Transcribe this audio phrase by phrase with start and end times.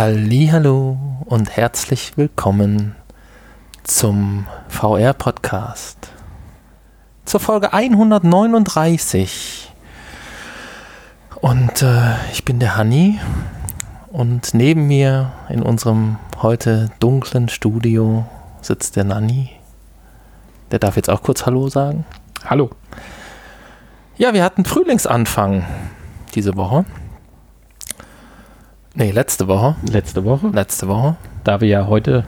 [0.00, 2.94] Hallo und herzlich willkommen
[3.82, 6.12] zum VR Podcast.
[7.24, 9.72] Zur Folge 139.
[11.40, 13.18] Und äh, ich bin der Hanni
[14.12, 18.24] und neben mir in unserem heute dunklen Studio
[18.62, 19.50] sitzt der Nanni.
[20.70, 22.04] Der darf jetzt auch kurz Hallo sagen.
[22.44, 22.70] Hallo.
[24.16, 25.66] Ja, wir hatten Frühlingsanfang
[26.36, 26.84] diese Woche.
[28.98, 29.76] Nee, letzte Woche.
[29.88, 30.48] Letzte Woche.
[30.48, 31.14] Letzte Woche.
[31.44, 32.24] Da wir ja heute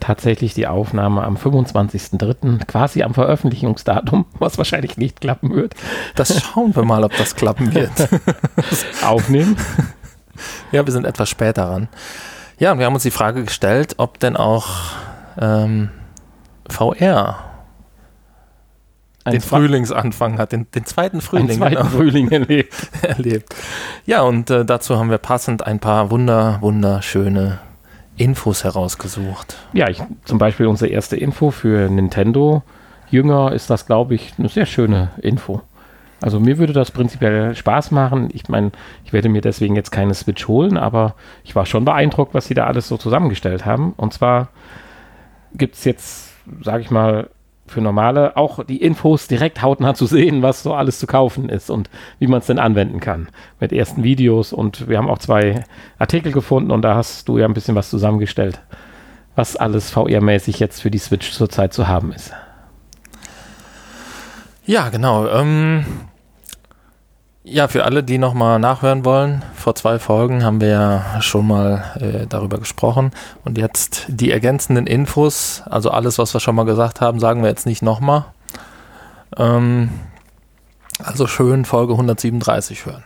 [0.00, 2.64] tatsächlich die Aufnahme am 25.03.
[2.64, 5.74] quasi am Veröffentlichungsdatum, was wahrscheinlich nicht klappen wird.
[6.14, 7.90] Das schauen wir mal, ob das klappen wird.
[9.04, 9.58] Aufnehmen.
[10.72, 11.88] Ja, wir sind etwas später ran.
[12.58, 14.68] Ja, und wir haben uns die Frage gestellt, ob denn auch
[15.38, 15.90] ähm,
[16.66, 17.44] VR
[19.32, 22.74] den Frühlingsanfang hat, den, den zweiten Frühling Einen zweiten genau, Frühling erlebt.
[23.02, 23.54] erlebt.
[24.04, 27.58] Ja, und äh, dazu haben wir passend ein paar wunder, wunderschöne
[28.16, 29.56] Infos herausgesucht.
[29.72, 32.62] Ja, ich, zum Beispiel unsere erste Info für Nintendo.
[33.10, 35.62] Jünger ist das, glaube ich, eine sehr schöne Info.
[36.22, 38.30] Also mir würde das prinzipiell Spaß machen.
[38.32, 38.72] Ich meine,
[39.04, 42.54] ich werde mir deswegen jetzt keine Switch holen, aber ich war schon beeindruckt, was sie
[42.54, 43.92] da alles so zusammengestellt haben.
[43.96, 44.48] Und zwar
[45.54, 47.28] gibt es jetzt, sage ich mal,
[47.66, 51.70] für normale auch die Infos direkt hautnah zu sehen, was so alles zu kaufen ist
[51.70, 53.28] und wie man es denn anwenden kann.
[53.60, 55.64] Mit ersten Videos und wir haben auch zwei
[55.98, 58.60] Artikel gefunden und da hast du ja ein bisschen was zusammengestellt,
[59.34, 62.32] was alles VR-mäßig jetzt für die Switch zurzeit zu haben ist.
[64.64, 65.28] Ja, genau.
[65.28, 65.84] Ähm,
[67.48, 71.84] ja, für alle, die nochmal nachhören wollen, vor zwei Folgen haben wir ja schon mal
[72.00, 73.12] äh, darüber gesprochen.
[73.44, 77.48] Und jetzt die ergänzenden Infos, also alles, was wir schon mal gesagt haben, sagen wir
[77.48, 78.24] jetzt nicht nochmal.
[79.36, 79.90] Ähm,
[81.02, 83.04] also schön Folge 137 hören.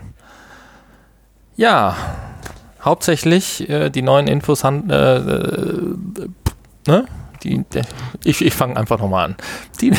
[1.57, 1.95] Ja,
[2.83, 5.95] hauptsächlich äh, die neuen Infos han- äh, äh,
[6.87, 7.05] ne?
[7.43, 7.85] Die, der,
[8.25, 9.37] ich ich fange einfach nochmal an.
[9.83, 9.99] Die, die,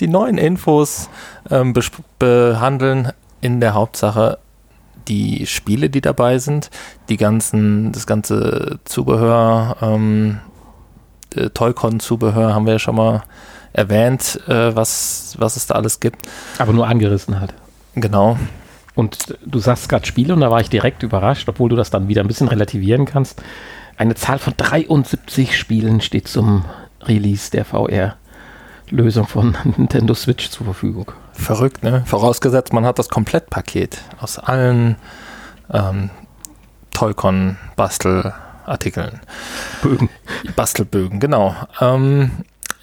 [0.00, 1.10] die neuen Infos
[1.50, 1.74] ähm,
[2.18, 4.38] behandeln in der Hauptsache
[5.08, 6.70] die Spiele, die dabei sind,
[7.08, 10.38] die ganzen, das ganze Zubehör, ähm,
[11.34, 13.22] äh, Toy-Con-Zubehör haben wir ja schon mal
[13.72, 16.26] erwähnt, äh, was, was es da alles gibt.
[16.58, 17.54] Aber nur angerissen hat.
[17.94, 18.38] Genau.
[18.94, 22.08] Und du sagst gerade Spiele und da war ich direkt überrascht, obwohl du das dann
[22.08, 23.42] wieder ein bisschen relativieren kannst.
[23.96, 26.64] Eine Zahl von 73 Spielen steht zum
[27.02, 31.12] Release der VR-Lösung von Nintendo Switch zur Verfügung.
[31.32, 32.04] Verrückt, ne?
[32.06, 34.96] Vorausgesetzt, man hat das Komplettpaket aus allen
[35.72, 36.10] ähm,
[36.92, 39.20] Toy-Con-Bastelartikeln.
[39.82, 40.08] Bögen.
[40.56, 41.54] Bastelbögen, genau.
[41.80, 42.30] Ähm,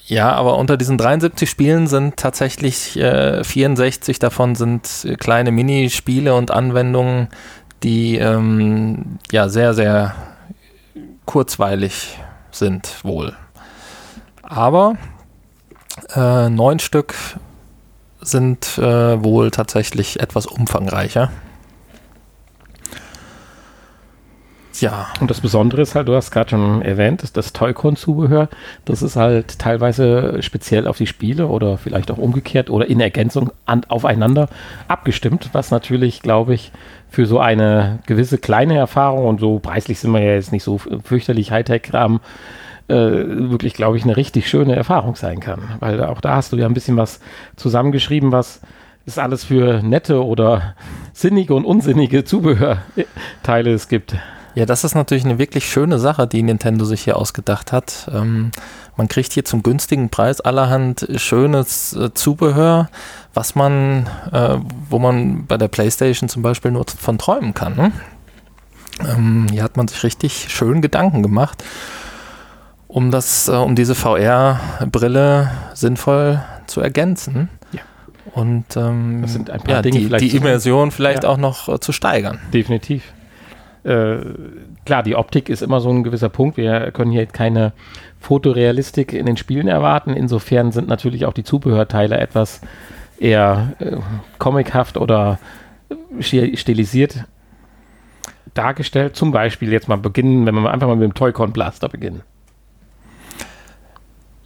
[0.05, 6.49] ja, aber unter diesen 73 Spielen sind tatsächlich äh, 64 davon sind kleine Minispiele und
[6.49, 7.27] Anwendungen,
[7.83, 10.15] die ähm, ja sehr, sehr
[11.25, 12.17] kurzweilig
[12.51, 13.33] sind wohl.
[14.43, 14.95] Aber
[16.15, 17.15] äh, neun Stück
[18.27, 21.31] sind äh, wohl tatsächlich etwas umfangreicher.
[24.79, 28.47] Ja, Und das Besondere ist halt, du hast gerade schon erwähnt, ist das Toy-Con-Zubehör.
[28.85, 33.51] Das ist halt teilweise speziell auf die Spiele oder vielleicht auch umgekehrt oder in Ergänzung
[33.65, 34.49] an, aufeinander
[34.88, 36.71] abgestimmt, was natürlich, glaube ich,
[37.09, 40.77] für so eine gewisse kleine Erfahrung und so preislich sind wir ja jetzt nicht so
[40.77, 42.19] fürchterlich Hightech-Kram,
[42.87, 45.61] äh, wirklich, glaube ich, eine richtig schöne Erfahrung sein kann.
[45.79, 47.19] Weil auch da hast du ja ein bisschen was
[47.55, 48.61] zusammengeschrieben, was
[49.05, 50.75] es alles für nette oder
[51.13, 54.15] sinnige und unsinnige Zubehörteile es gibt.
[54.57, 58.09] Ja, das ist natürlich eine wirklich schöne Sache, die Nintendo sich hier ausgedacht hat.
[58.11, 58.51] Ähm,
[58.95, 62.89] man kriegt hier zum günstigen Preis allerhand schönes äh, Zubehör,
[63.35, 64.57] was man, äh,
[64.89, 67.75] wo man bei der PlayStation zum Beispiel nur von träumen kann.
[67.75, 67.91] Ne?
[69.07, 71.63] Ähm, hier hat man sich richtig schön Gedanken gemacht,
[72.87, 77.49] um das, äh, um diese VR-Brille sinnvoll zu ergänzen.
[77.71, 77.81] Ja.
[78.33, 79.25] Und ähm,
[79.67, 81.29] ja, die, vielleicht die Immersion vielleicht Ja.
[81.29, 82.39] auch noch äh, zu steigern.
[82.53, 83.03] Definitiv.
[83.83, 84.17] Äh,
[84.85, 86.57] klar, die Optik ist immer so ein gewisser Punkt.
[86.57, 87.71] Wir können hier keine
[88.19, 90.13] Fotorealistik in den Spielen erwarten.
[90.13, 92.62] Insofern sind natürlich auch die Zubehörteile etwas
[93.19, 93.97] eher äh,
[94.39, 95.39] comichaft oder
[96.19, 97.23] sti- stilisiert
[98.53, 99.15] dargestellt.
[99.15, 102.21] Zum Beispiel jetzt mal beginnen, wenn wir einfach mal mit dem Toy-Con Blaster beginnen.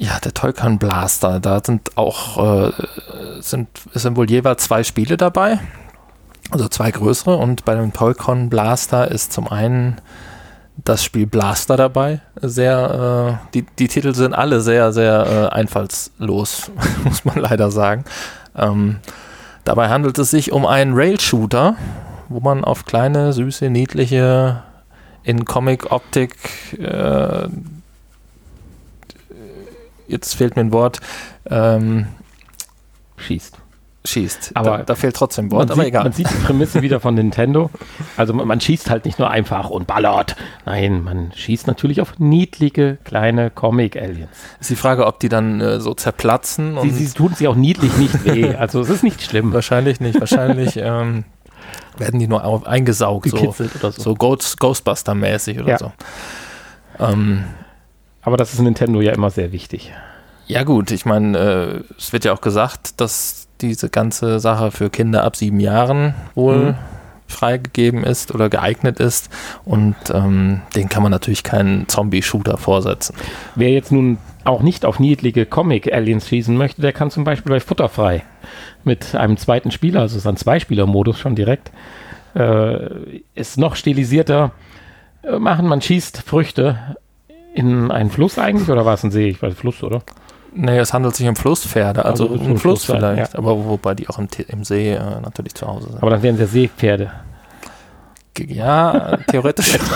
[0.02, 2.72] Ja, der Toy-Con Blaster, da sind auch äh,
[3.40, 5.60] sind, sind wohl jeweils zwei Spiele dabei,
[6.50, 10.02] also zwei größere und bei dem Toy-Con Blaster ist zum einen
[10.84, 16.72] das Spiel Blaster dabei, sehr, äh, die, die Titel sind alle sehr, sehr äh, einfallslos,
[17.04, 18.04] muss man leider sagen.
[18.56, 19.02] Ähm,
[19.66, 21.76] dabei handelt es sich um einen Rail-Shooter,
[22.28, 24.64] wo man auf kleine, süße, niedliche
[25.22, 26.34] in Comic-Optik,
[26.80, 27.50] äh,
[30.12, 31.00] jetzt fehlt mir ein Wort,
[31.50, 32.08] ähm,
[33.18, 33.58] Schießt.
[34.06, 34.52] schießt.
[34.56, 36.04] Aber da, da fehlt trotzdem ein Wort, aber sieht, egal.
[36.04, 37.70] man sieht die Prämisse wieder von Nintendo.
[38.18, 40.36] Also man, man schießt halt nicht nur einfach und ballert.
[40.66, 44.30] Nein, man schießt natürlich auf niedliche kleine Comic-Aliens.
[44.60, 47.96] ist die Frage, ob die dann äh, so zerplatzen Sie, sie tun sie auch niedlich
[47.98, 48.56] nicht weh.
[48.60, 49.54] Also es ist nicht schlimm.
[49.54, 50.20] wahrscheinlich nicht.
[50.20, 51.24] Wahrscheinlich ähm,
[51.98, 54.02] werden die nur au- eingesaugt, so, oder so.
[54.02, 55.78] so Ghost, Ghostbuster-mäßig oder Ja.
[55.78, 55.92] so.
[57.00, 57.44] Ähm,
[58.22, 59.92] Aber das ist Nintendo ja immer sehr wichtig.
[60.48, 64.90] Ja gut, ich meine, äh, es wird ja auch gesagt, dass diese ganze Sache für
[64.90, 66.76] Kinder ab sieben Jahren wohl Mhm.
[67.28, 69.30] freigegeben ist oder geeignet ist
[69.64, 73.16] und ähm, den kann man natürlich keinen Zombie-Shooter vorsetzen.
[73.56, 77.60] Wer jetzt nun auch nicht auf niedliche Comic-Aliens schießen möchte, der kann zum Beispiel bei
[77.62, 78.24] Futterfrei
[78.84, 81.72] mit einem zweiten Spieler, also es ist ein Zweispieler-Modus schon direkt,
[82.36, 84.52] äh, ist noch stilisierter
[85.24, 85.68] äh, machen.
[85.68, 86.98] Man schießt Früchte
[87.54, 89.30] in einen Fluss eigentlich oder war es ein See?
[89.30, 90.02] Ich weiß, Fluss, oder?
[90.54, 93.96] Nee, es handelt sich um Flusspferde, also, Also um ein Fluss Fluss vielleicht, aber wobei
[93.96, 96.02] die auch im, im See äh, natürlich zu Hause sind.
[96.02, 97.12] Aber dann wären es ja Seepferde.
[98.38, 99.78] ja, theoretisch.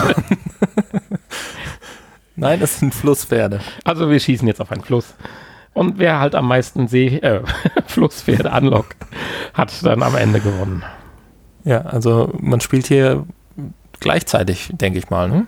[2.38, 3.60] Nein, es sind Flusspferde.
[3.84, 5.16] Also wir schießen jetzt auf einen Fluss.
[5.74, 7.42] Und wer halt am meisten See, äh,
[7.86, 8.96] Flusspferde anlockt,
[9.54, 10.84] hat dann am Ende gewonnen.
[11.66, 13.26] Ja, also man spielt hier
[14.00, 15.48] gleichzeitig, denke ich mal, ne?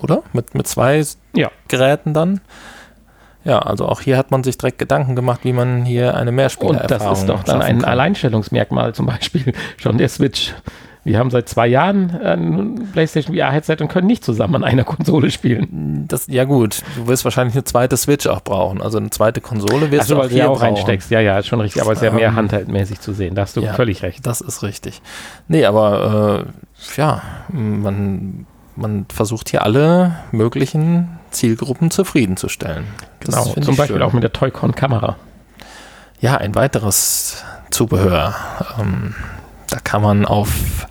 [0.00, 0.22] Oder?
[0.32, 1.02] Mit, mit zwei
[1.34, 1.50] Ja.
[1.68, 2.40] Geräten dann.
[3.44, 6.36] Ja, also auch hier hat man sich direkt Gedanken gemacht, wie man hier eine Und
[6.36, 7.88] Mehrspielererfahrung das ist doch dann ein kann.
[7.90, 10.52] Alleinstellungsmerkmal, zum Beispiel schon der Switch.
[11.02, 15.30] Wir haben seit zwei Jahren ein PlayStation VR-Headset und können nicht zusammen an einer Konsole
[15.30, 16.04] spielen.
[16.06, 18.82] Das, ja gut, du wirst wahrscheinlich eine zweite Switch auch brauchen.
[18.82, 20.74] Also eine zweite Konsole wirst Also, du auch weil du hier ja auch brauchen.
[20.74, 21.10] reinsteckst.
[21.10, 21.80] Ja, ja, ist schon richtig.
[21.80, 23.34] Aber es ist ja mehr Ähm, handheldmäßig zu sehen.
[23.34, 23.72] Da hast du ja.
[23.72, 24.26] völlig recht.
[24.26, 25.00] Das ist richtig.
[25.48, 28.44] Nee, aber äh, ja, man,
[28.76, 32.84] man versucht hier alle möglichen Zielgruppen zufriedenzustellen.
[33.20, 33.44] Genau.
[33.44, 34.02] Zum Beispiel schön.
[34.02, 35.16] auch mit der Toy-Con-Kamera.
[36.20, 38.34] Ja, ein weiteres Zubehör.
[38.80, 39.14] Ähm,
[39.68, 40.86] da kann man auf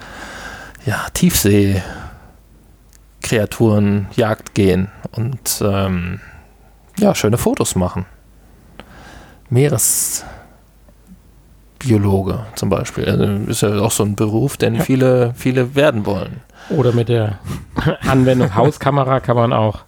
[0.85, 6.19] ja, Tiefsee-Kreaturen Jagd gehen und ähm,
[6.97, 8.05] ja, schöne Fotos machen.
[9.49, 10.25] Meeresbiologe
[12.55, 13.05] zum Beispiel.
[13.09, 14.83] Also ist ja auch so ein Beruf, den Ja.
[14.83, 16.41] viele, viele werden wollen.
[16.69, 17.39] Oder mit der
[18.07, 19.79] Anwendung Hauskamera kann man auch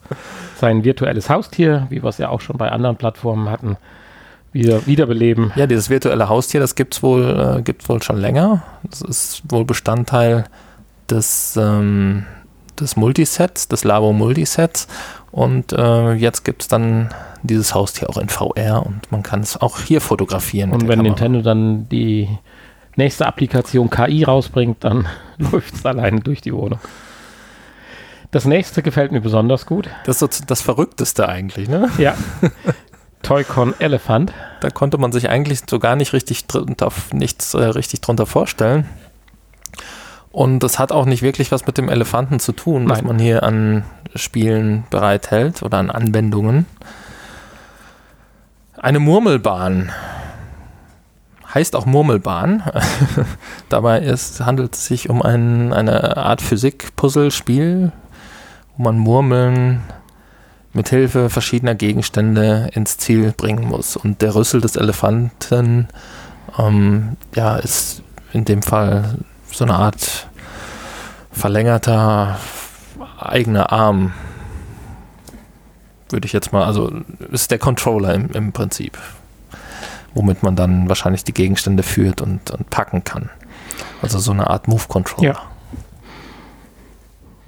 [0.59, 3.77] sein virtuelles Haustier, wie wir es ja auch schon bei anderen Plattformen hatten,
[4.53, 5.51] wieder wiederbeleben.
[5.55, 8.63] Ja, dieses virtuelle Haustier, das gibt's wohl, äh, gibt's wohl schon länger.
[8.83, 10.45] Das ist wohl Bestandteil
[11.09, 12.25] des, ähm,
[12.79, 14.87] des Multisets, des Labo Multisets.
[15.31, 17.09] Und äh, jetzt gibt's dann
[17.43, 20.71] dieses Haustier auch in VR und man kann es auch hier fotografieren.
[20.71, 20.99] Und wenn.
[20.99, 22.27] Nintendo dann die
[22.95, 25.07] nächste Applikation KI rausbringt, dann
[25.38, 26.79] läuft es alleine durch die Wohnung.
[28.31, 29.89] Das nächste gefällt mir besonders gut.
[30.05, 31.89] Das ist das Verrückteste eigentlich, ne?
[31.97, 32.15] Ja.
[33.23, 34.33] Toy-Con Elephant.
[34.61, 38.88] Da konnte man sich eigentlich so gar nicht richtig drunter, nichts äh, richtig drunter vorstellen.
[40.31, 43.07] Und das hat auch nicht wirklich was mit dem Elefanten zu tun, was Nein.
[43.07, 43.83] man hier an
[44.15, 46.65] Spielen bereithält oder an Anwendungen.
[48.77, 49.91] Eine Murmelbahn.
[51.53, 52.63] Heißt auch Murmelbahn.
[53.69, 57.91] Dabei ist, handelt es sich um ein, eine Art Physik-Puzzle-Spiel,
[58.77, 59.81] wo man Murmeln
[60.74, 63.98] mit Hilfe verschiedener Gegenstände ins Ziel bringen muss.
[63.98, 65.89] Und der Rüssel des Elefanten
[66.58, 69.15] ähm, ja, ist in dem Fall
[69.51, 70.29] so eine Art
[71.31, 72.39] verlängerter
[73.20, 74.13] eigener Arm.
[76.10, 76.91] Würde ich jetzt mal, also
[77.31, 78.98] ist der Controller im, im Prinzip,
[80.13, 83.30] womit man dann wahrscheinlich die Gegenstände führt und, und packen kann.
[84.01, 85.34] Also so eine Art Move-Controller.
[85.34, 85.41] Ja.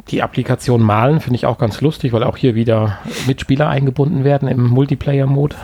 [0.10, 4.48] Die Applikation Malen finde ich auch ganz lustig, weil auch hier wieder Mitspieler eingebunden werden
[4.48, 5.56] im Multiplayer-Mode.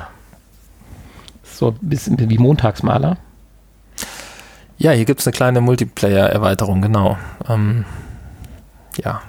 [1.43, 3.17] So ein bisschen wie Montagsmaler.
[4.77, 7.17] Ja, hier gibt es eine kleine Multiplayer-Erweiterung, genau.
[7.49, 7.83] Ähm,
[9.03, 9.21] ja.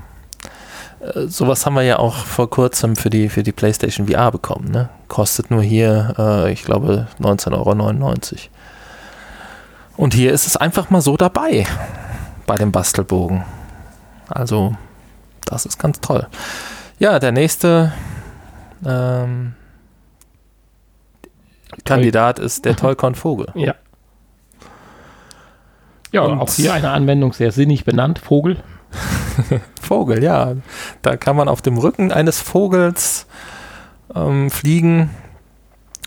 [1.00, 4.70] Äh, sowas haben wir ja auch vor kurzem für die, für die PlayStation VR bekommen.
[4.70, 4.88] Ne?
[5.08, 8.14] Kostet nur hier, äh, ich glaube, 19,99 Euro.
[9.96, 11.66] Und hier ist es einfach mal so dabei
[12.46, 13.44] bei dem Bastelbogen.
[14.28, 14.74] Also,
[15.44, 16.26] das ist ganz toll.
[16.98, 17.92] Ja, der nächste
[18.86, 19.54] ähm,
[21.84, 23.48] Kandidat ist der Toycon Vogel.
[23.54, 23.74] Ja.
[26.12, 28.18] Ja, Und- auch hier eine Anwendung sehr sinnig benannt.
[28.18, 28.56] Vogel.
[29.90, 30.54] Vogel, ja.
[31.02, 33.26] Da kann man auf dem Rücken eines Vogels
[34.14, 35.10] ähm, fliegen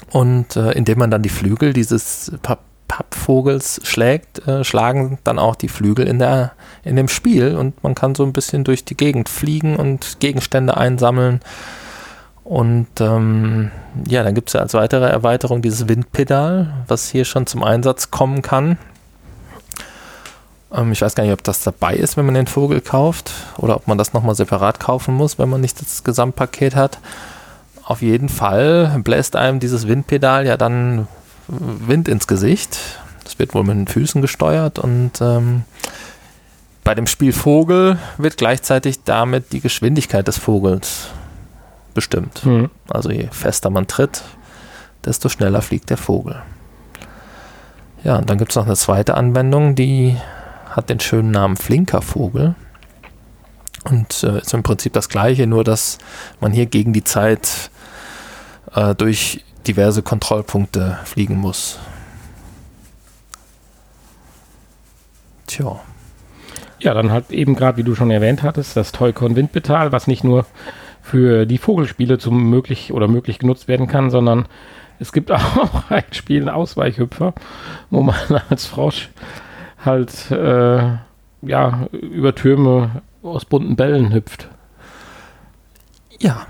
[0.09, 5.55] und äh, indem man dann die Flügel dieses pa Pappvogels schlägt, äh, schlagen dann auch
[5.55, 6.51] die Flügel in, der,
[6.83, 10.77] in dem Spiel und man kann so ein bisschen durch die Gegend fliegen und Gegenstände
[10.77, 11.39] einsammeln.
[12.43, 13.71] Und ähm,
[14.07, 18.11] ja, dann gibt es ja als weitere Erweiterung dieses Windpedal, was hier schon zum Einsatz
[18.11, 18.77] kommen kann.
[20.73, 23.75] Ähm, ich weiß gar nicht, ob das dabei ist, wenn man den Vogel kauft oder
[23.75, 26.99] ob man das nochmal separat kaufen muss, wenn man nicht das Gesamtpaket hat.
[27.83, 31.07] Auf jeden Fall bläst einem dieses Windpedal ja dann
[31.47, 32.77] Wind ins Gesicht.
[33.23, 35.63] Das wird wohl mit den Füßen gesteuert und ähm,
[36.83, 41.07] bei dem Spiel Vogel wird gleichzeitig damit die Geschwindigkeit des Vogels
[41.93, 42.45] bestimmt.
[42.45, 42.69] Mhm.
[42.89, 44.23] Also je fester man tritt,
[45.05, 46.41] desto schneller fliegt der Vogel.
[48.03, 50.17] Ja, und dann gibt es noch eine zweite Anwendung, die
[50.73, 52.55] hat den schönen Namen Flinkervogel.
[53.85, 55.97] Und äh, ist im Prinzip das gleiche, nur dass
[56.39, 57.69] man hier gegen die Zeit
[58.73, 61.79] äh, durch diverse Kontrollpunkte fliegen muss.
[65.47, 65.79] Tja.
[66.79, 70.23] Ja, dann halt eben gerade, wie du schon erwähnt hattest, das Toycon Windbetal, was nicht
[70.23, 70.45] nur
[71.01, 74.47] für die Vogelspiele zum möglich oder möglich genutzt werden kann, sondern
[74.99, 77.33] es gibt auch ein Spiel, ein Ausweichhüpfer,
[77.89, 78.15] wo man
[78.49, 79.09] als Frosch
[79.85, 80.97] halt äh,
[81.41, 84.47] ja über Türme aus bunten Bällen hüpft.
[86.19, 86.45] Ja,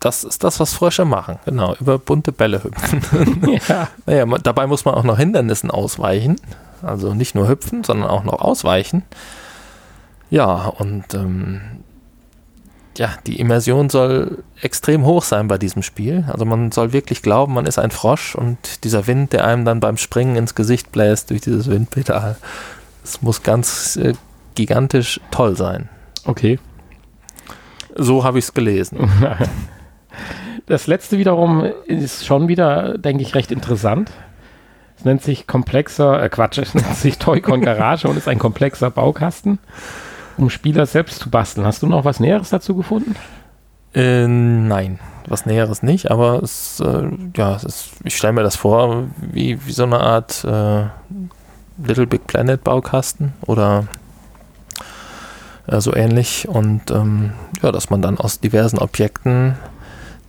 [0.00, 1.38] das ist das, was Frösche machen.
[1.44, 3.02] Genau, über bunte Bälle hüpfen.
[3.68, 3.88] ja.
[4.06, 6.36] naja, dabei muss man auch noch Hindernissen ausweichen.
[6.82, 9.04] Also nicht nur hüpfen, sondern auch noch ausweichen.
[10.30, 11.60] Ja, und ähm,
[12.98, 16.24] ja, die Immersion soll extrem hoch sein bei diesem Spiel.
[16.30, 19.80] Also man soll wirklich glauben, man ist ein Frosch und dieser Wind, der einem dann
[19.80, 22.36] beim Springen ins Gesicht bläst durch dieses Windpedal,
[23.04, 24.14] es muss ganz äh,
[24.54, 25.88] gigantisch toll sein.
[26.24, 26.58] Okay.
[27.94, 29.10] So habe ich es gelesen.
[30.66, 34.12] Das letzte wiederum ist schon wieder, denke ich, recht interessant.
[34.96, 38.90] Es nennt sich komplexer, äh Quatsch, es nennt sich Toycon Garage und ist ein komplexer
[38.90, 39.58] Baukasten
[40.36, 41.66] um Spieler selbst zu basteln.
[41.66, 43.16] Hast du noch was Näheres dazu gefunden?
[43.94, 44.98] Äh, nein,
[45.28, 49.72] was Näheres nicht, aber es, äh, ja, es ich stelle mir das vor, wie, wie
[49.72, 50.84] so eine Art äh,
[51.84, 53.86] Little Big Planet Baukasten oder
[55.66, 56.48] äh, so ähnlich.
[56.48, 59.56] Und ähm, ja, dass man dann aus diversen Objekten,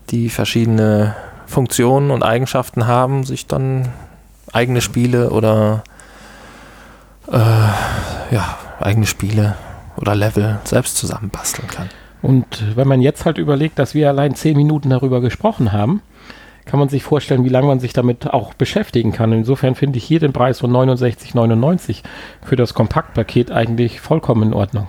[0.10, 3.90] die verschiedene Funktionen und Eigenschaften haben, sich dann
[4.52, 5.84] eigene Spiele oder
[7.32, 9.56] äh, ja, eigene Spiele
[9.98, 11.90] oder Level selbst zusammenbasteln kann.
[12.22, 16.02] Und wenn man jetzt halt überlegt, dass wir allein zehn Minuten darüber gesprochen haben,
[16.66, 19.34] kann man sich vorstellen, wie lange man sich damit auch beschäftigen kann.
[19.34, 22.04] Insofern finde ich hier den Preis von 69,99
[22.42, 24.88] für das Kompaktpaket eigentlich vollkommen in Ordnung.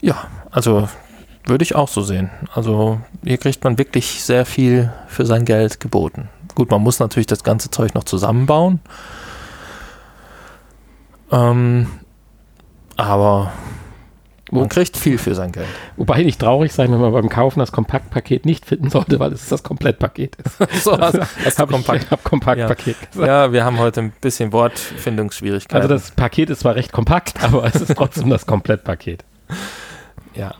[0.00, 0.88] Ja, also
[1.44, 2.30] würde ich auch so sehen.
[2.52, 6.28] Also hier kriegt man wirklich sehr viel für sein Geld geboten.
[6.54, 8.80] Gut, man muss natürlich das ganze Zeug noch zusammenbauen.
[11.30, 11.86] Ähm,
[12.98, 13.52] aber
[14.50, 15.66] man kriegt viel für sein Geld.
[15.96, 19.48] Wobei nicht traurig sein, wenn man beim Kaufen das Kompaktpaket nicht finden sollte, weil es
[19.48, 20.58] das Komplettpaket ist.
[20.84, 23.26] so, also, das habe Kompakt, hab Kompaktpaket ja.
[23.26, 23.52] ja.
[23.52, 25.82] wir haben heute ein bisschen Wortfindungsschwierigkeiten.
[25.82, 29.24] Also das Paket ist zwar recht kompakt, aber es ist trotzdem das Komplettpaket.
[30.34, 30.54] Ja.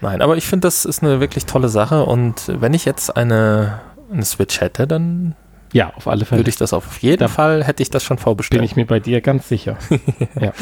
[0.00, 3.80] Nein, aber ich finde, das ist eine wirklich tolle Sache und wenn ich jetzt eine,
[4.12, 5.36] eine Switch hätte, dann
[5.72, 6.40] ja, auf alle Fälle.
[6.40, 8.60] Würde ich das auf jeden da Fall, hätte ich das schon vorbestellt.
[8.60, 9.76] Bin ich mir bei dir ganz sicher.
[10.40, 10.52] ja.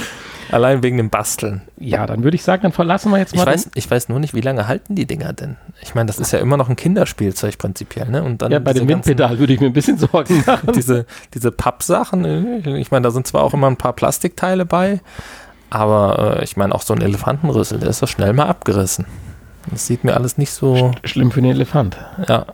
[0.52, 1.62] Allein wegen dem Basteln.
[1.79, 3.43] Ja, dann würde ich sagen, dann verlassen wir jetzt mal.
[3.43, 5.57] Ich weiß, ich weiß nur nicht, wie lange halten die Dinger denn?
[5.81, 8.23] Ich meine, das ist ja immer noch ein Kinderspielzeug prinzipiell, ne?
[8.23, 10.73] Und dann ja, bei dem Windpedal würde ich mir ein bisschen Sorgen machen.
[10.75, 15.00] diese, diese Pappsachen, ich meine, da sind zwar auch immer ein paar Plastikteile bei,
[15.71, 19.07] aber äh, ich meine, auch so ein Elefantenrüssel, der ist doch schnell mal abgerissen.
[19.71, 20.93] Das sieht mir alles nicht so.
[21.05, 21.97] Schlimm für den Elefant.
[22.29, 22.47] Ja,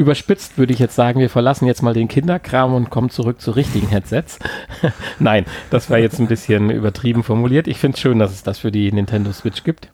[0.00, 3.50] Überspitzt würde ich jetzt sagen, wir verlassen jetzt mal den Kinderkram und kommen zurück zu
[3.50, 4.38] richtigen Headsets.
[5.18, 7.68] Nein, das war jetzt ein bisschen übertrieben formuliert.
[7.68, 9.88] Ich finde es schön, dass es das für die Nintendo Switch gibt.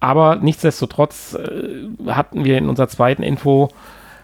[0.00, 3.68] Aber nichtsdestotrotz äh, hatten wir in unserer zweiten Info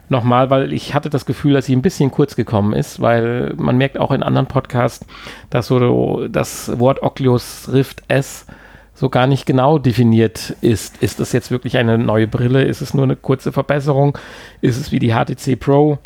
[0.08, 3.78] nochmal, weil ich hatte das Gefühl, dass sie ein bisschen kurz gekommen ist, weil man
[3.78, 5.06] merkt auch in anderen Podcasts,
[5.50, 8.46] dass so das Wort Oculus Rift S
[8.96, 10.96] so gar nicht genau definiert ist.
[11.02, 12.64] Ist es jetzt wirklich eine neue Brille?
[12.64, 14.16] Ist es nur eine kurze Verbesserung?
[14.62, 15.98] Ist es wie die HTC Pro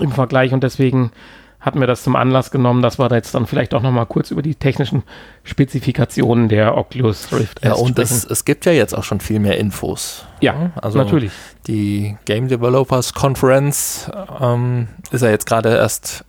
[0.00, 0.54] im Vergleich?
[0.54, 1.12] Und deswegen
[1.60, 4.06] hatten wir das zum Anlass genommen, dass wir da jetzt dann vielleicht auch noch mal
[4.06, 5.02] kurz über die technischen
[5.42, 9.38] Spezifikationen der Oculus Rift S Ja, und es, es, gibt ja jetzt auch schon viel
[9.38, 10.24] mehr Infos.
[10.40, 11.32] Ja, also natürlich.
[11.66, 14.10] Die Game Developers Conference
[14.40, 16.24] ähm, ist ja jetzt gerade erst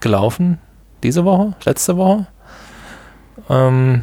[0.00, 0.58] gelaufen,
[1.02, 2.26] diese Woche, letzte Woche.
[3.50, 4.02] Ähm,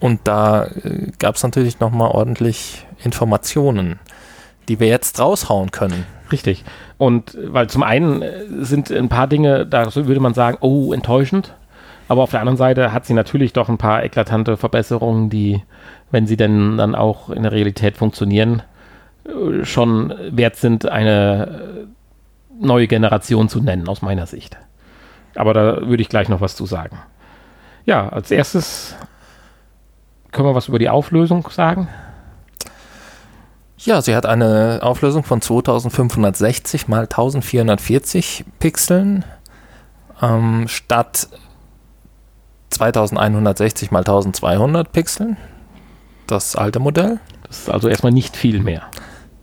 [0.00, 4.00] und da äh, gab es natürlich nochmal ordentlich Informationen,
[4.68, 6.06] die wir jetzt raushauen können.
[6.32, 6.64] Richtig.
[6.96, 11.54] Und weil zum einen äh, sind ein paar Dinge, da würde man sagen, oh, enttäuschend.
[12.08, 15.62] Aber auf der anderen Seite hat sie natürlich doch ein paar eklatante Verbesserungen, die,
[16.10, 18.62] wenn sie denn dann auch in der Realität funktionieren,
[19.24, 24.56] äh, schon wert sind, eine äh, neue Generation zu nennen, aus meiner Sicht.
[25.34, 26.98] Aber da würde ich gleich noch was zu sagen.
[27.86, 28.96] Ja, als erstes
[30.32, 31.88] können wir was über die Auflösung sagen.
[33.78, 39.24] Ja, sie hat eine Auflösung von 2560 mal 1440 Pixeln
[40.20, 41.28] ähm, statt
[42.70, 45.36] 2160 mal 1200 Pixeln.
[46.26, 47.20] Das alte Modell.
[47.44, 48.82] Das ist also erstmal nicht viel mehr.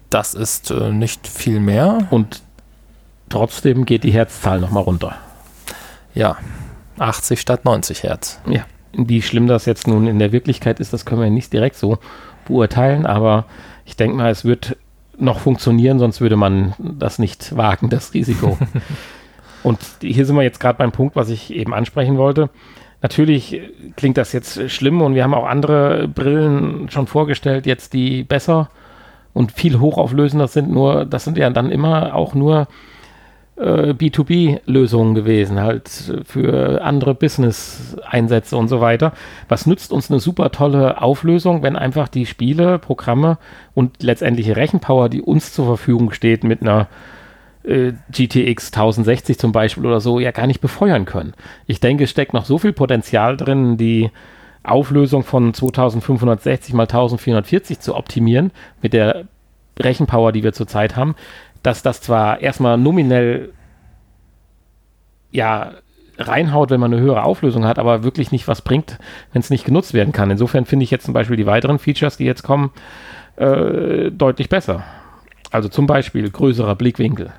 [0.10, 2.08] Das ist äh, nicht viel mehr.
[2.12, 2.42] Und
[3.30, 5.16] trotzdem geht die Herzzahl nochmal runter.
[6.14, 6.38] Ja,
[7.00, 8.40] 80 statt 90 Hertz.
[8.48, 8.66] Ja,
[8.98, 12.00] wie schlimm das jetzt nun in der Wirklichkeit ist, das können wir nicht direkt so
[12.46, 13.46] beurteilen, aber
[13.86, 14.78] ich denke mal, es wird
[15.18, 18.58] noch funktionieren, sonst würde man das nicht wagen, das Risiko.
[19.64, 22.50] Und hier sind wir jetzt gerade beim Punkt, was ich eben ansprechen wollte.
[23.02, 23.62] Natürlich
[23.96, 28.70] klingt das jetzt schlimm und wir haben auch andere Brillen schon vorgestellt, jetzt die besser
[29.34, 32.68] und viel hochauflösender sind, nur das sind ja dann immer auch nur
[33.58, 35.90] äh, B2B-Lösungen gewesen, halt
[36.26, 39.14] für andere Business-Einsätze und so weiter.
[39.50, 43.38] Was nützt uns eine super tolle Auflösung, wenn einfach die Spiele, Programme
[43.74, 46.88] und letztendliche Rechenpower, die uns zur Verfügung steht, mit einer
[47.64, 51.34] äh, GTX 1060 zum Beispiel oder so, ja gar nicht befeuern können.
[51.66, 54.12] Ich denke, es steckt noch so viel Potenzial drin, die
[54.64, 59.26] Auflösung von 2560 mal 1440 zu optimieren mit der
[59.80, 61.16] Rechenpower, die wir zurzeit haben,
[61.68, 63.52] dass das zwar erstmal nominell
[65.32, 65.74] ja
[66.18, 68.98] reinhaut, wenn man eine höhere Auflösung hat, aber wirklich nicht was bringt,
[69.34, 70.32] wenn es nicht genutzt werden kann.
[70.32, 72.72] Insofern finde ich jetzt zum Beispiel die weiteren Features, die jetzt kommen,
[73.36, 74.86] äh, deutlich besser.
[75.52, 77.34] Also zum Beispiel größerer Blickwinkel.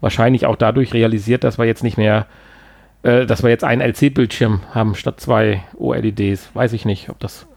[0.00, 2.26] Wahrscheinlich auch dadurch realisiert, dass wir jetzt nicht mehr,
[3.02, 6.50] äh, dass wir jetzt einen LC-Bildschirm haben statt zwei OLEDs.
[6.54, 7.48] Weiß ich nicht, ob das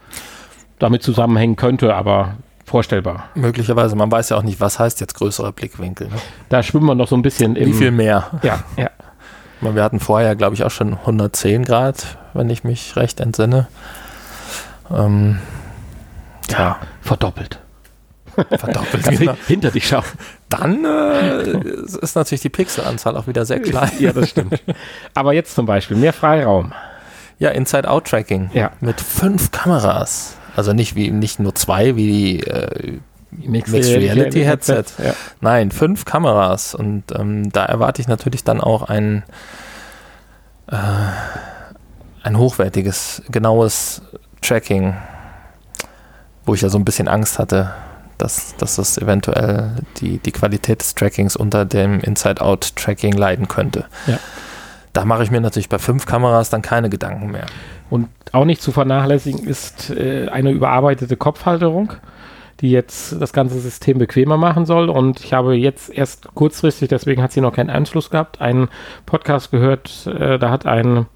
[0.79, 3.29] damit zusammenhängen könnte, aber vorstellbar.
[3.35, 6.07] Möglicherweise, man weiß ja auch nicht, was heißt jetzt größerer Blickwinkel.
[6.07, 6.15] Ne?
[6.49, 7.67] Da schwimmen wir noch so ein bisschen im.
[7.67, 8.39] Wie viel mehr?
[8.43, 8.89] Ja, ja.
[9.61, 13.67] Wir hatten vorher, glaube ich, auch schon 110 Grad, wenn ich mich recht entsinne.
[14.91, 15.39] Ähm,
[16.51, 17.59] ja, ja, verdoppelt.
[18.35, 19.33] Verdoppelt, genau.
[19.47, 20.03] Hinter dich schauen.
[20.49, 21.57] Dann äh,
[22.01, 23.91] ist natürlich die Pixelanzahl auch wieder sehr klein.
[23.99, 24.61] Ja, das stimmt.
[25.13, 26.73] Aber jetzt zum Beispiel mehr Freiraum.
[27.39, 28.51] Ja, Inside-Out-Tracking.
[28.53, 28.71] Ja.
[28.81, 30.37] Mit fünf Kameras.
[30.55, 32.99] Also nicht wie nicht nur zwei wie die äh,
[33.31, 34.75] Mixed, Mixed Reality Headset.
[34.75, 35.03] Headset.
[35.03, 35.13] Ja.
[35.41, 36.75] Nein, fünf Kameras.
[36.75, 39.23] Und ähm, da erwarte ich natürlich dann auch ein,
[40.71, 40.75] äh,
[42.23, 44.01] ein hochwertiges, genaues
[44.41, 44.95] Tracking,
[46.45, 47.71] wo ich ja so ein bisschen Angst hatte,
[48.17, 53.85] dass, dass das eventuell die, die Qualität des Trackings unter dem Inside-Out-Tracking leiden könnte.
[54.07, 54.19] Ja.
[54.95, 57.47] Da mache ich mir natürlich bei fünf Kameras dann keine Gedanken mehr.
[57.89, 61.91] Und auch nicht zu vernachlässigen ist äh, eine überarbeitete Kopfhalterung,
[62.61, 64.89] die jetzt das ganze System bequemer machen soll.
[64.89, 68.69] Und ich habe jetzt erst kurzfristig, deswegen hat sie noch keinen Anschluss gehabt, einen
[69.05, 71.07] Podcast gehört, äh, da hat ein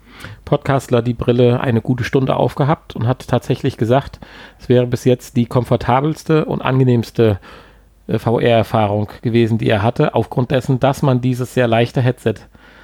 [0.44, 4.20] Podcastler die Brille eine gute Stunde aufgehabt und hat tatsächlich gesagt,
[4.60, 7.40] es wäre bis jetzt die komfortabelste und angenehmste
[8.08, 12.36] äh, VR-Erfahrung gewesen, die er hatte, aufgrund dessen, dass man dieses sehr leichte Headset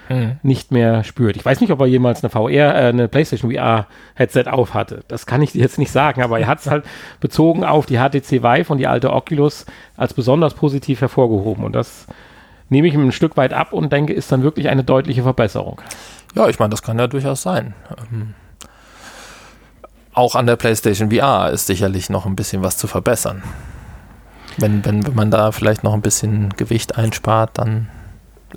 [0.10, 0.38] mhm.
[0.44, 1.36] nicht mehr spürt.
[1.36, 5.04] Ich weiß nicht, ob er jemals eine VR, äh, eine PlayStation VR Headset auf hatte.
[5.08, 6.86] Das kann ich jetzt nicht sagen, aber er hat es halt
[7.20, 9.66] bezogen auf die HTC Vive und die alte Oculus
[9.98, 11.64] als besonders positiv hervorgehoben.
[11.64, 12.08] Und das
[12.70, 15.82] nehme ich ihm ein Stück weit ab und denke, ist dann wirklich eine deutliche Verbesserung.
[16.36, 17.74] Ja, ich meine, das kann ja durchaus sein.
[18.12, 18.34] Ähm,
[20.14, 23.44] auch an der PlayStation VR ist sicherlich noch ein bisschen was zu verbessern.
[24.58, 27.90] Wenn, wenn, wenn man da vielleicht noch ein bisschen Gewicht einspart, dann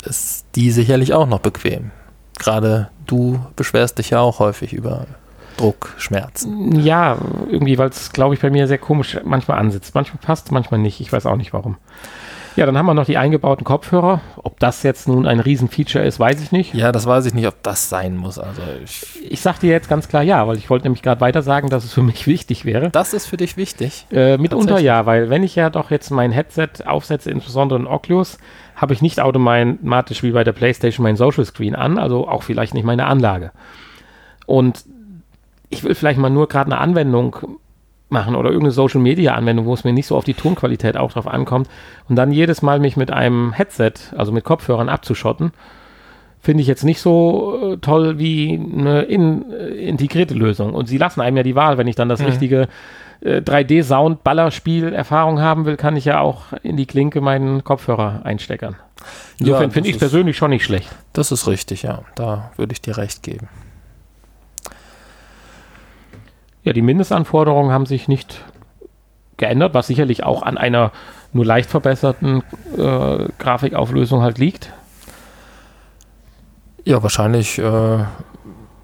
[0.04, 1.90] ist die sicherlich auch noch bequem.
[2.38, 5.06] Gerade du beschwerst dich ja auch häufig über
[5.56, 6.80] Druckschmerzen.
[6.80, 7.18] Ja,
[7.50, 9.94] irgendwie, weil es, glaube ich, bei mir sehr komisch manchmal ansitzt.
[9.94, 11.00] Manchmal passt, manchmal nicht.
[11.00, 11.76] Ich weiß auch nicht warum.
[12.58, 14.20] Ja, dann haben wir noch die eingebauten Kopfhörer.
[14.36, 16.74] Ob das jetzt nun ein Riesenfeature ist, weiß ich nicht.
[16.74, 18.36] Ja, das weiß ich nicht, ob das sein muss.
[18.36, 21.42] Also ich, ich sag dir jetzt ganz klar ja, weil ich wollte nämlich gerade weiter
[21.42, 22.90] sagen, dass es für mich wichtig wäre.
[22.90, 24.06] Das ist für dich wichtig?
[24.10, 28.38] Äh, mitunter ja, weil wenn ich ja doch jetzt mein Headset aufsetze, insbesondere ein Oculus,
[28.78, 32.74] habe ich nicht automatisch wie bei der PlayStation mein Social Screen an, also auch vielleicht
[32.74, 33.50] nicht meine Anlage.
[34.46, 34.84] Und
[35.68, 37.36] ich will vielleicht mal nur gerade eine Anwendung
[38.08, 41.12] machen oder irgendeine Social Media Anwendung, wo es mir nicht so auf die Tonqualität auch
[41.12, 41.68] drauf ankommt
[42.08, 45.52] und dann jedes Mal mich mit einem Headset, also mit Kopfhörern abzuschotten,
[46.48, 50.72] finde ich jetzt nicht so äh, toll wie eine in, äh, integrierte Lösung.
[50.72, 52.26] Und sie lassen einem ja die Wahl, wenn ich dann das Mhm.
[52.26, 52.68] richtige
[53.20, 58.76] äh, 3D-Sound-Ballerspiel-Erfahrung haben will, kann ich ja auch in die Klinke meinen Kopfhörer einsteckern.
[59.38, 60.88] Insofern das finde ich persönlich schon nicht schlecht.
[61.12, 62.00] Das ist richtig, ja.
[62.14, 63.48] Da würde ich dir recht geben.
[66.64, 68.42] Ja, die Mindestanforderungen haben sich nicht
[69.36, 70.92] geändert, was sicherlich auch an einer
[71.34, 72.42] nur leicht verbesserten
[72.74, 74.72] äh, Grafikauflösung halt liegt.
[76.88, 77.98] Ja, wahrscheinlich äh,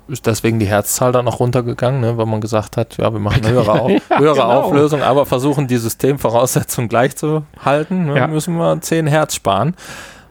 [0.08, 3.42] ist deswegen die Herzzahl dann noch runtergegangen, ne, weil man gesagt hat, ja, wir machen
[3.46, 4.60] eine höhere, Au Ja, höhere genau.
[4.60, 8.04] Auflösung, aber versuchen die Systemvoraussetzungen gleich zu halten.
[8.04, 8.26] Ne, Ja.
[8.26, 9.74] Müssen wir 10 Hertz sparen.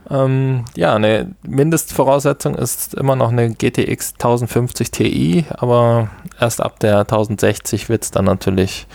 [0.07, 6.09] Ähm, ja, eine Mindestvoraussetzung ist immer noch eine GTX 1050 Ti, aber
[6.39, 8.85] erst ab der 1060 wird es dann natürlich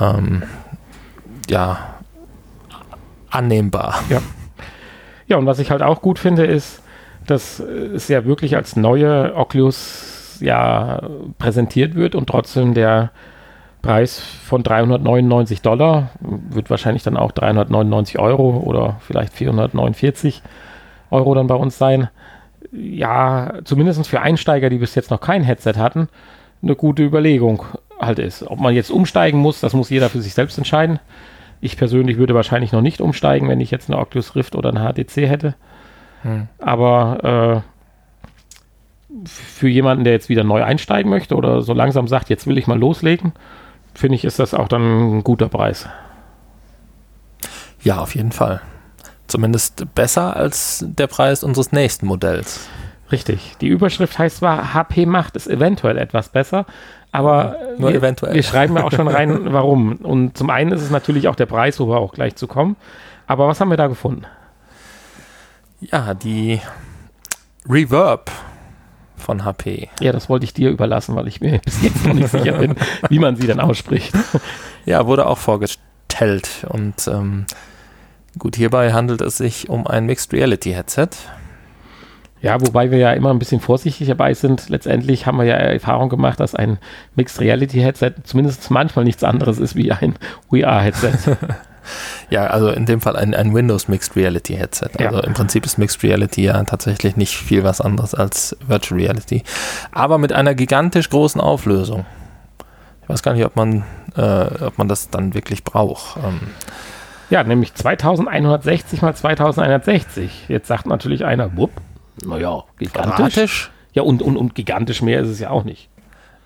[0.00, 0.42] ähm,
[1.48, 1.78] ja,
[3.30, 4.00] annehmbar.
[5.28, 6.82] Ja, und was ich halt auch gut finde, ist,
[7.26, 11.02] dass es ja wirklich als neue Oculus ja
[11.38, 13.10] präsentiert wird und trotzdem der
[13.82, 20.42] Preis von 399 Dollar wird wahrscheinlich dann auch 399 Euro oder vielleicht 449
[21.10, 22.08] Euro dann bei uns sein.
[22.70, 26.08] Ja, zumindest für Einsteiger, die bis jetzt noch kein Headset hatten,
[26.62, 27.64] eine gute Überlegung
[28.00, 28.44] halt ist.
[28.48, 31.00] Ob man jetzt umsteigen muss, das muss jeder für sich selbst entscheiden.
[31.60, 34.92] Ich persönlich würde wahrscheinlich noch nicht umsteigen, wenn ich jetzt eine Oculus Rift oder eine
[34.92, 35.54] HTC hätte.
[36.22, 36.48] Hm.
[36.58, 42.46] Aber äh, für jemanden, der jetzt wieder neu einsteigen möchte oder so langsam sagt, jetzt
[42.46, 43.32] will ich mal loslegen,
[43.94, 45.88] finde ich, ist das auch dann ein guter Preis.
[47.82, 48.60] Ja, auf jeden Fall.
[49.26, 52.68] Zumindest besser als der Preis unseres nächsten Modells.
[53.10, 53.56] Richtig.
[53.60, 56.64] Die Überschrift heißt zwar, HP macht es eventuell etwas besser,
[57.12, 58.34] aber Nur wir, eventuell.
[58.34, 59.96] wir schreiben ja auch schon rein, warum.
[59.96, 62.76] Und zum einen ist es natürlich auch der Preis, wo wir auch gleich zu kommen.
[63.26, 64.24] Aber was haben wir da gefunden?
[65.90, 66.60] Ja, die
[67.68, 68.30] Reverb
[69.16, 69.88] von HP.
[70.00, 72.76] Ja, das wollte ich dir überlassen, weil ich mir bis jetzt noch nicht sicher bin,
[73.08, 74.14] wie man sie denn ausspricht.
[74.84, 76.66] Ja, wurde auch vorgestellt.
[76.68, 77.46] Und ähm,
[78.36, 81.10] gut, hierbei handelt es sich um ein Mixed Reality Headset.
[82.40, 84.70] Ja, wobei wir ja immer ein bisschen vorsichtig dabei sind.
[84.70, 86.78] Letztendlich haben wir ja Erfahrung gemacht, dass ein
[87.14, 90.16] Mixed Reality Headset zumindest manchmal nichts anderes ist wie ein
[90.50, 91.36] VR-Headset.
[92.30, 94.90] Ja, also in dem Fall ein, ein Windows Mixed Reality Headset.
[94.98, 95.08] Ja.
[95.08, 99.42] Also im Prinzip ist Mixed Reality ja tatsächlich nicht viel was anderes als Virtual Reality.
[99.90, 102.06] Aber mit einer gigantisch großen Auflösung.
[103.02, 103.84] Ich weiß gar nicht, ob man,
[104.16, 106.16] äh, ob man das dann wirklich braucht.
[106.16, 106.40] Ähm,
[107.30, 110.48] ja, nämlich 2160 mal 2160.
[110.48, 111.70] Jetzt sagt natürlich einer, wupp,
[112.24, 113.14] naja, gigantisch.
[113.16, 113.70] quadratisch?
[113.94, 115.88] Ja, und, und, und gigantisch mehr ist es ja auch nicht.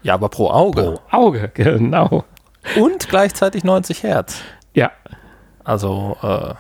[0.03, 1.01] Ja, aber pro Auge.
[1.11, 2.25] Pro Auge, genau.
[2.77, 4.41] Und gleichzeitig 90 Hertz.
[4.75, 4.91] Ja,
[5.67, 6.55] Also, äh,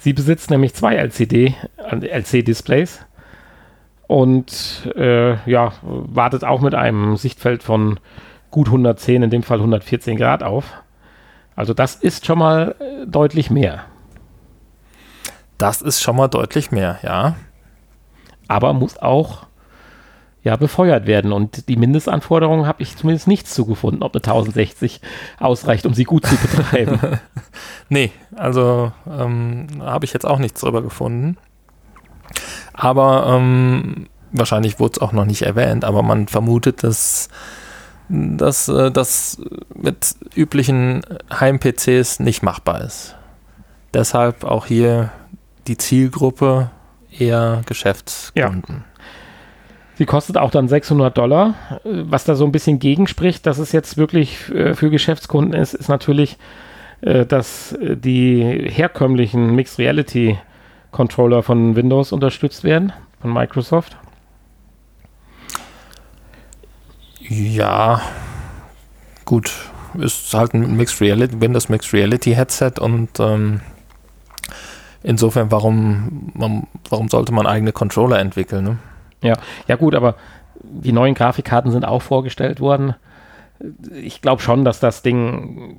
[0.00, 3.04] Sie besitzt nämlich zwei LCD, LC-Displays
[4.06, 7.98] und äh, ja, wartet auch mit einem Sichtfeld von
[8.52, 10.72] gut 110, in dem Fall 114 Grad auf.
[11.56, 13.86] Also das ist schon mal äh, deutlich mehr.
[15.58, 17.34] das ist schon mal deutlich mehr, ja.
[18.46, 19.47] Aber muss auch
[20.48, 21.30] ja befeuert werden.
[21.32, 25.00] Und die Mindestanforderungen habe ich zumindest nichts zugefunden, ob eine 1060
[25.38, 26.98] ausreicht, um sie gut zu betreiben.
[27.90, 31.38] Nee, also ähm, habe ich jetzt auch nichts drüber gefunden.
[32.74, 37.30] Aber ähm, wahrscheinlich wurde es auch noch nicht erwähnt, aber man vermutet, dass,
[38.10, 39.40] dass äh, das
[39.74, 41.00] mit üblichen
[41.32, 43.16] Heim-PCs nicht machbar ist.
[43.94, 45.10] Deshalb auch hier
[45.66, 46.70] die Zielgruppe
[47.10, 48.84] eher Geschäftskunden.
[49.98, 51.54] Sie kostet auch dann 600 Dollar.
[51.82, 55.88] Was da so ein bisschen gegenspricht, dass es jetzt wirklich äh, für Geschäftskunden ist, ist
[55.88, 56.38] natürlich,
[57.00, 60.38] äh, dass äh, die herkömmlichen Mixed Reality
[60.92, 63.96] Controller von Windows unterstützt werden, von Microsoft.
[67.20, 68.00] Ja,
[69.24, 69.52] gut,
[69.94, 73.62] ist halt ein Mixed Reality, Windows Mixed Reality Headset und ähm,
[75.02, 78.64] insofern, warum, warum, warum sollte man eigene Controller entwickeln?
[78.64, 78.78] Ne?
[79.22, 80.14] Ja gut, aber
[80.62, 82.94] die neuen Grafikkarten sind auch vorgestellt worden.
[83.92, 85.76] Ich glaube schon, dass das Ding,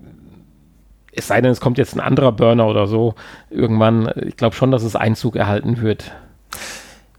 [1.13, 3.15] es sei denn, es kommt jetzt ein anderer Burner oder so,
[3.49, 6.11] irgendwann, ich glaube schon, dass es Einzug erhalten wird.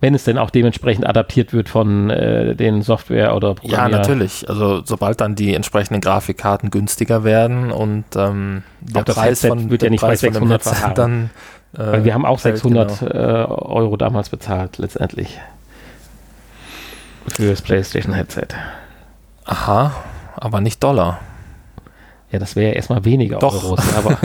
[0.02, 4.48] Wenn es denn auch dementsprechend adaptiert wird von äh, den Software- oder Ja, Programmier- natürlich.
[4.48, 9.82] Also sobald dann die entsprechenden Grafikkarten günstiger werden und ähm, der Preis Headset von wird
[9.82, 11.30] ja nicht bei Preis von dem 600 Headset verharren.
[11.74, 13.12] dann äh, Weil wir haben auch fällt, 600 genau.
[13.12, 15.38] äh, Euro damals bezahlt, letztendlich.
[17.28, 18.48] Für das PlayStation Headset.
[19.44, 19.92] Aha,
[20.36, 21.20] aber nicht Dollar.
[22.30, 23.62] Ja, das wäre ja erstmal weniger Doch.
[23.64, 24.16] Euros, aber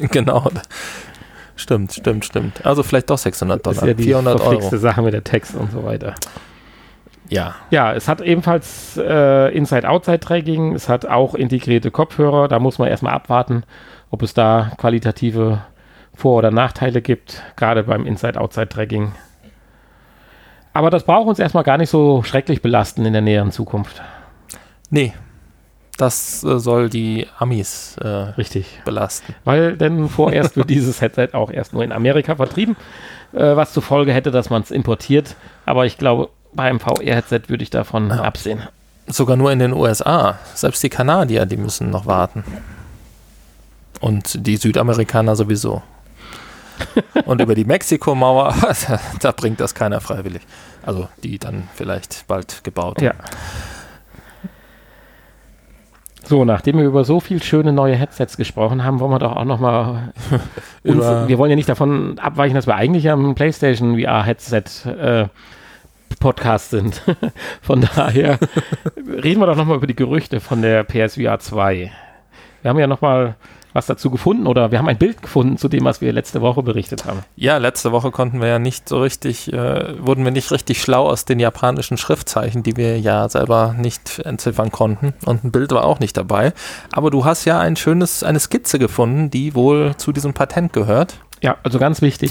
[0.10, 0.50] genau.
[1.56, 2.64] Stimmt, stimmt, stimmt.
[2.66, 4.82] Also vielleicht doch 600 Das ist Dollar, ja die 400 verflixte Euro.
[4.82, 6.14] Sache mit der Text und so weiter.
[7.28, 10.74] Ja, Ja, es hat ebenfalls äh, Inside-Outside-Tracking.
[10.74, 12.48] Es hat auch integrierte Kopfhörer.
[12.48, 13.64] Da muss man erstmal abwarten,
[14.10, 15.62] ob es da qualitative
[16.14, 19.12] Vor- oder Nachteile gibt, gerade beim Inside-Outside-Tracking.
[20.74, 24.02] Aber das braucht uns erstmal gar nicht so schrecklich belasten in der näheren Zukunft.
[24.90, 25.12] nee.
[25.96, 28.80] Das äh, soll die Amis äh, Richtig.
[28.84, 29.32] belasten.
[29.44, 32.74] Weil denn vorerst wird dieses Headset auch erst nur in Amerika vertrieben,
[33.32, 35.36] äh, was zur Folge hätte, dass man es importiert.
[35.66, 38.22] Aber ich glaube, beim VR-Headset würde ich davon Ja.
[38.22, 38.64] absehen.
[39.06, 40.36] Sogar nur in den USA.
[40.54, 42.42] Selbst die Kanadier, die müssen noch warten.
[44.00, 45.80] Und die Südamerikaner sowieso.
[47.24, 48.54] Und über die Mexikomauer,
[49.20, 50.42] da bringt das keiner freiwillig.
[50.82, 53.00] Also die dann vielleicht bald gebaut.
[53.00, 53.14] Ja.
[56.26, 59.44] So, nachdem wir über so viel schöne neue Headsets gesprochen haben, wollen wir doch auch
[59.44, 60.12] nochmal
[60.82, 65.26] wir wollen ja nicht davon abweichen, dass wir eigentlich am PlayStation VR-Headset äh,
[66.20, 67.02] Podcast sind.
[67.60, 68.38] von daher
[68.96, 71.90] reden wir doch nochmal über die Gerüchte von der PSVR 2.
[72.62, 73.36] Wir haben ja nochmal
[73.74, 76.62] was dazu gefunden oder wir haben ein Bild gefunden zu dem, was wir letzte Woche
[76.62, 77.18] berichtet haben.
[77.36, 81.08] Ja, letzte Woche konnten wir ja nicht so richtig, äh, wurden wir nicht richtig schlau
[81.08, 85.12] aus den japanischen Schriftzeichen, die wir ja selber nicht entziffern konnten.
[85.26, 86.52] Und ein Bild war auch nicht dabei.
[86.92, 91.18] Aber du hast ja ein schönes, eine Skizze gefunden, die wohl zu diesem Patent gehört.
[91.42, 92.30] Ja, also ganz wichtig,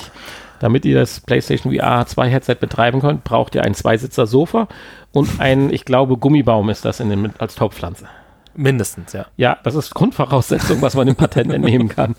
[0.60, 4.69] damit ihr das PlayStation VR 2 Headset betreiben könnt, braucht ihr ein Zweisitzer Sofa
[5.12, 8.08] und ein, ich glaube, Gummibaum ist das in den, als Topfpflanze.
[8.55, 9.25] Mindestens, ja.
[9.37, 12.15] Ja, das ist Grundvoraussetzung, was man im Patent entnehmen kann.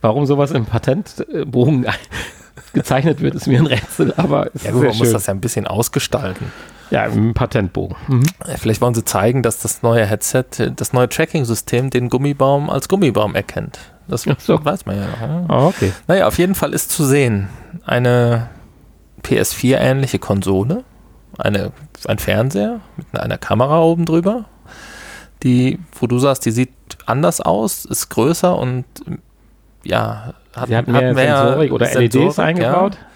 [0.00, 1.86] Warum sowas im Patentbogen
[2.72, 5.12] gezeichnet wird, ist mir ein Rätsel, aber es Ja, gut, man muss schön.
[5.12, 6.52] das ja ein bisschen ausgestalten.
[6.90, 7.96] Ja, im Patentbogen.
[8.06, 8.22] Mhm.
[8.46, 12.70] Äh, Vielleicht wollen sie zeigen, dass das neue Headset, äh, das neue Tracking-System den Gummibaum
[12.70, 13.78] als Gummibaum erkennt.
[14.06, 14.64] Das so.
[14.64, 15.20] weiß man ja noch.
[15.20, 15.44] Ja.
[15.48, 15.92] Ah, okay.
[16.06, 17.48] Naja, auf jeden Fall ist zu sehen
[17.84, 18.48] eine
[19.22, 20.84] PS4-ähnliche Konsole,
[21.36, 21.72] eine,
[22.06, 24.46] ein Fernseher mit einer Kamera oben drüber,
[25.42, 26.70] die, wo du sagst, die sieht
[27.06, 28.84] anders aus, ist größer und
[29.84, 32.94] ja, hat, Sie hat mehr, Sensorik oder LEDs Sensorik, eingebaut.
[32.94, 33.08] Ja.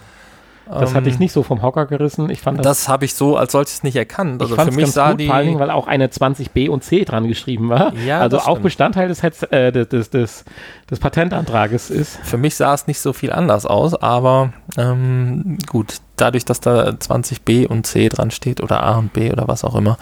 [0.81, 2.31] Das hatte ich Ähm, nicht so vom Hocker gerissen.
[2.31, 4.41] Ich fand das, Das habe ich so als solches nicht erkannt.
[4.41, 6.07] Also ich fand für mich ganz sah gut, die vor allen Dingen, weil auch eine
[6.07, 7.93] 20b und c dran geschrieben war.
[8.07, 8.63] Ja, also auch stimmt.
[8.63, 10.45] Bestandteil des, äh, des, des, des,
[10.89, 12.19] des Patentantrages ist.
[12.23, 16.91] Für mich sah es nicht so viel anders aus, aber ähm, gut, dadurch, dass da
[16.91, 19.99] 20b und c dran steht oder a und b oder was auch immer,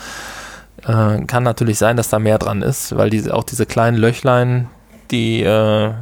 [0.86, 4.68] äh, kann natürlich sein, dass da mehr dran ist, weil diese, auch diese kleinen Löchlein,
[5.10, 5.92] die, äh,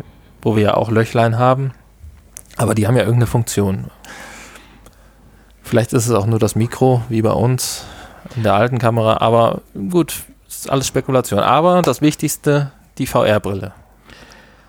[0.43, 1.73] wo wir ja auch Löchlein haben,
[2.57, 3.91] aber die haben ja irgendeine Funktion.
[5.63, 7.85] Vielleicht ist es auch nur das Mikro, wie bei uns
[8.37, 9.61] in der alten Kamera, aber
[9.91, 10.15] gut,
[10.49, 11.41] ist alles Spekulation.
[11.41, 13.73] Aber das Wichtigste, die VR-Brille.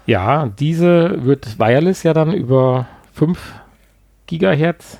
[0.05, 3.39] Ja, diese wird wireless ja dann über 5
[4.27, 4.99] Gigahertz.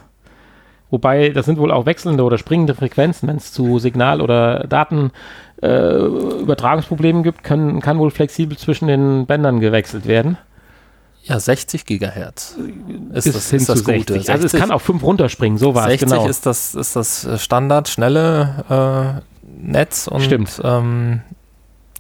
[0.92, 3.28] Wobei, das sind wohl auch wechselnde oder springende Frequenzen.
[3.28, 10.08] Wenn es zu Signal- oder Datenübertragungsproblemen gibt, können, kann wohl flexibel zwischen den Bändern gewechselt
[10.08, 10.38] werden.
[11.24, 12.56] Ja, 60 Gigahertz.
[13.14, 14.14] Ist Bis das, hin ist das zu Gute.
[14.14, 14.32] 60.
[14.32, 16.28] Also es kann auf 5 runterspringen, so war es 60 genau.
[16.28, 19.22] ist das, ist das äh, Standard, schnelle äh,
[19.62, 20.60] Netz und Stimmt.
[20.64, 21.22] Ähm,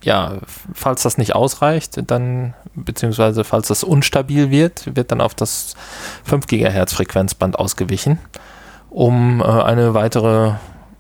[0.02, 0.38] ja,
[0.74, 5.76] falls das nicht ausreicht, dann, beziehungsweise falls das unstabil wird, wird dann auf das
[6.24, 8.18] 5 Gigahertz Frequenzband ausgewichen,
[8.90, 10.54] um äh, eine weitere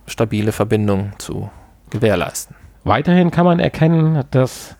[0.07, 1.49] stabile Verbindung zu
[1.89, 2.55] gewährleisten.
[2.83, 4.75] Weiterhin kann man erkennen, dass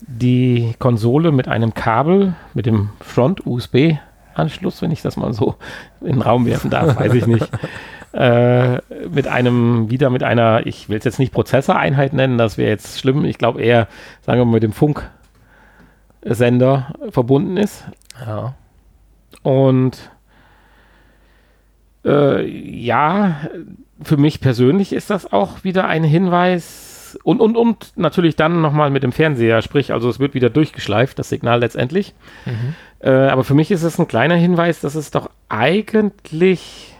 [0.00, 5.56] die Konsole mit einem Kabel, mit dem Front-USB-Anschluss, wenn ich das mal so
[6.00, 7.48] in den Raum werfen darf, weiß ich nicht,
[8.12, 8.76] äh,
[9.08, 13.00] mit einem, wieder mit einer, ich will es jetzt nicht Prozessoreinheit nennen, das wäre jetzt
[13.00, 13.88] schlimm, ich glaube eher,
[14.22, 15.08] sagen wir mal, mit dem Funksender
[17.10, 17.84] verbunden ist.
[18.24, 18.54] Ja.
[19.42, 20.10] Und
[22.06, 23.40] äh, ja,
[24.02, 27.18] für mich persönlich ist das auch wieder ein Hinweis.
[27.22, 31.18] Und, und, und natürlich dann nochmal mit dem Fernseher, sprich, also es wird wieder durchgeschleift,
[31.18, 32.14] das Signal letztendlich.
[32.44, 32.74] Mhm.
[33.00, 36.94] Äh, aber für mich ist es ein kleiner Hinweis, dass es doch eigentlich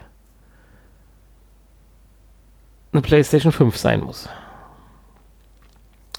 [2.92, 4.28] eine PlayStation 5 sein muss.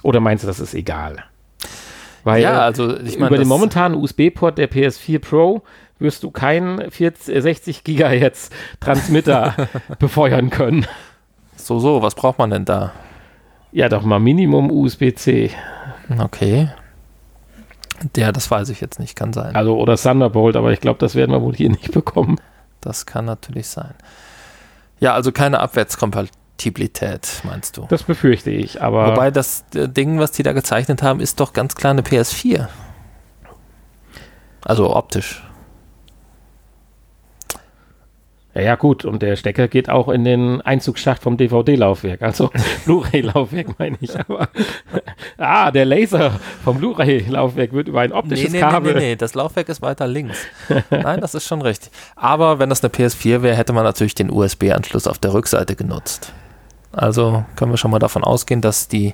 [0.04, 1.23] Oder meinst du, das ist egal?
[2.23, 5.63] Weil ja, also ich meine, über den momentanen USB-Port der PS4 Pro
[5.99, 9.55] wirst du keinen 40, äh, 60 Gigahertz Transmitter
[9.99, 10.86] befeuern können.
[11.55, 12.93] so, so, was braucht man denn da?
[13.71, 15.51] Ja, doch mal Minimum USB-C.
[16.19, 16.69] Okay.
[18.15, 19.55] Der, das weiß ich jetzt nicht, kann sein.
[19.55, 22.39] Also oder Thunderbolt, aber ich glaube, das werden wir wohl hier nicht bekommen.
[22.81, 23.93] Das kann natürlich sein.
[24.99, 27.88] Ja, also keine Abwärtskompatibilität, meinst du?
[27.89, 31.53] Das befürchte ich, aber Wobei das äh, Ding, was die da gezeichnet haben, ist doch
[31.53, 32.67] ganz klar eine PS4.
[34.63, 35.43] Also optisch.
[38.58, 39.06] Ja, ja, gut.
[39.06, 42.50] Und der Stecker geht auch in den Einzugsschacht vom DVD-Laufwerk, also
[42.86, 44.20] Blu-ray-Laufwerk meine ich.
[44.20, 44.50] Aber
[45.38, 46.32] ah, der Laser
[46.63, 48.93] vom Blu-ray-Laufwerk wird über ein optisches nee, nee, Kabel.
[48.93, 50.39] Nee, nee, nee, das Laufwerk ist weiter links.
[50.89, 51.91] Nein, das ist schon richtig.
[52.15, 56.34] Aber wenn das eine PS4 wäre, hätte man natürlich den USB-Anschluss auf der Rückseite genutzt.
[56.97, 59.13] Also können wir schon mal davon ausgehen, dass die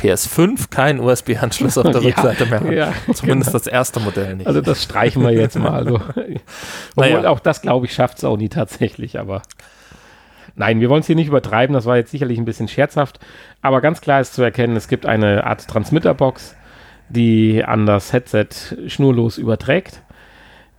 [0.00, 2.72] PS5 keinen USB-Anschluss auf der Ja, Rückseite mehr hat.
[2.72, 3.58] ja, Zumindest genau.
[3.58, 4.46] das erste Modell nicht.
[4.46, 5.72] Also das streichen wir jetzt mal.
[5.72, 5.94] Also.
[6.16, 6.40] Obwohl
[6.96, 7.28] Naja.
[7.30, 9.42] auch das, glaube ich, schafft Sony tatsächlich, aber
[10.54, 13.18] nein, wir wollen es hier nicht übertreiben, das war jetzt sicherlich ein bisschen scherzhaft,
[13.60, 16.54] aber ganz klar ist zu erkennen, es gibt eine Art Transmitterbox,
[17.08, 18.48] die an das Headset
[18.86, 20.02] schnurlos überträgt.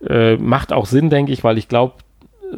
[0.06, 1.94] Äh, macht auch Sinn, denke ich, weil ich glaube,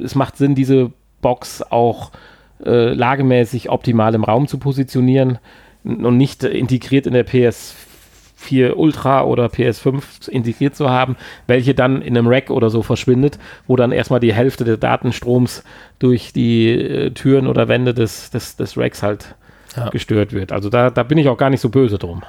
[0.05, 2.16] es macht Sinn, diese Box auch äh,
[2.64, 5.38] lagemäßig optimal im Raum zu positionieren
[5.85, 12.03] und nicht äh, integriert in der PS4 Ultra oder PS5 integriert zu haben, welche dann
[12.03, 15.62] in einem Rack oder so verschwindet, wo dann erstmal die Hälfte des Datenstroms
[15.99, 19.35] durch die äh, Türen oder Wände des, des, des Racks halt
[19.77, 19.88] Ja.
[19.90, 20.53] gestört wird.
[20.53, 22.23] Also da, da bin ich auch gar nicht so böse drum.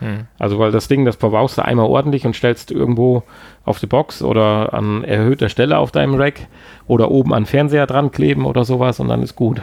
[0.00, 0.26] Hm.
[0.38, 3.22] Also weil das Ding, das verbaust du einmal ordentlich und stellst irgendwo
[3.64, 6.48] auf die Box oder an erhöhter Stelle auf deinem Rack
[6.86, 9.62] oder oben an Fernseher dran kleben oder sowas und dann ist gut.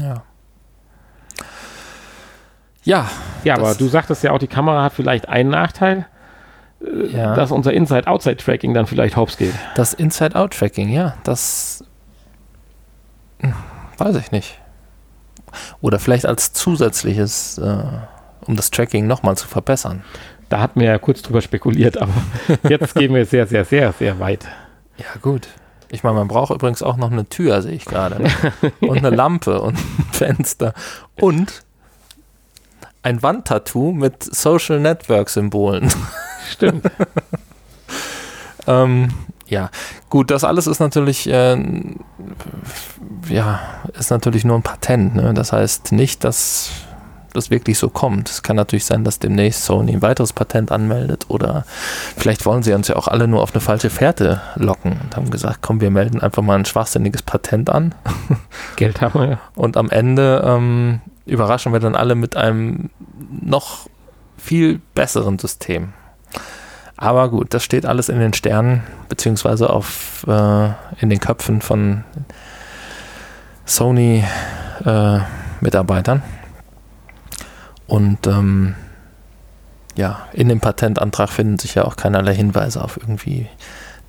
[0.00, 0.22] Ja.
[2.84, 3.10] Ja,
[3.44, 6.06] Ja, aber du sagtest ja auch, die Kamera hat vielleicht einen Nachteil,
[7.12, 7.34] ja.
[7.34, 9.52] dass unser Inside-Outside-Tracking dann vielleicht hops geht.
[9.74, 11.84] Das Inside-Out-Tracking, ja, das
[13.40, 13.52] hm,
[13.98, 14.58] weiß ich nicht.
[15.80, 17.82] Oder vielleicht als zusätzliches, äh,
[18.48, 20.02] um das Tracking nochmal zu verbessern.
[20.48, 22.12] Da hatten wir ja kurz drüber spekuliert, aber
[22.68, 24.46] jetzt gehen wir sehr, sehr, sehr, sehr weit.
[24.96, 25.48] Ja, gut.
[25.90, 28.24] Ich meine, man braucht übrigens auch noch eine Tür, sehe ich gerade.
[28.80, 30.74] Und eine Lampe und ein Fenster.
[31.16, 31.62] Und
[33.02, 35.90] ein Wandtattoo mit Social Network-Symbolen.
[36.50, 36.90] Stimmt.
[38.66, 39.08] Ähm,
[39.46, 39.70] ja,
[40.10, 41.56] gut, das alles ist natürlich, äh,
[43.30, 43.60] ja,
[43.98, 45.14] ist natürlich nur ein Patent.
[45.14, 45.32] Ne?
[45.32, 46.70] Das heißt nicht, dass
[47.32, 48.28] das wirklich so kommt.
[48.28, 51.64] Es kann natürlich sein, dass demnächst Sony ein weiteres Patent anmeldet oder
[52.16, 55.30] vielleicht wollen sie uns ja auch alle nur auf eine falsche Fährte locken und haben
[55.30, 57.94] gesagt, komm, wir melden einfach mal ein schwachsinniges Patent an
[58.76, 59.38] Geld haben wir ja.
[59.54, 62.90] und am Ende ähm, überraschen wir dann alle mit einem
[63.30, 63.88] noch
[64.36, 65.92] viel besseren System.
[66.96, 72.02] Aber gut, das steht alles in den Sternen, beziehungsweise auf, äh, in den Köpfen von
[73.66, 76.22] Sony-Mitarbeitern.
[77.88, 78.76] Und ähm,
[79.96, 83.48] ja, in dem Patentantrag finden sich ja auch keinerlei Hinweise auf irgendwie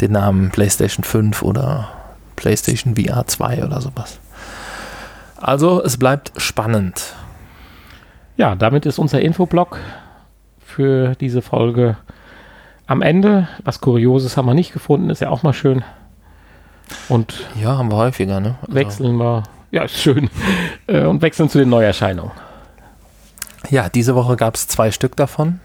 [0.02, 1.90] den Namen PlayStation 5 oder
[2.36, 4.20] PlayStation VR 2 oder sowas.
[5.38, 7.16] Also es bleibt spannend.
[8.38, 9.80] Ja, damit ist unser Infoblock
[10.60, 11.98] für diese Folge
[12.86, 13.48] am Ende.
[13.64, 15.84] Was Kurioses haben wir nicht gefunden, ist ja auch mal schön.
[17.08, 18.56] Und Ja, haben wir häufiger, ne?
[18.62, 20.30] Also, wechseln wir, ja, ist schön,
[20.88, 22.32] Äh, und wechseln zu den Neuerscheinungen.
[23.70, 25.60] Ja, diese Woche gab es zwei Stück davon.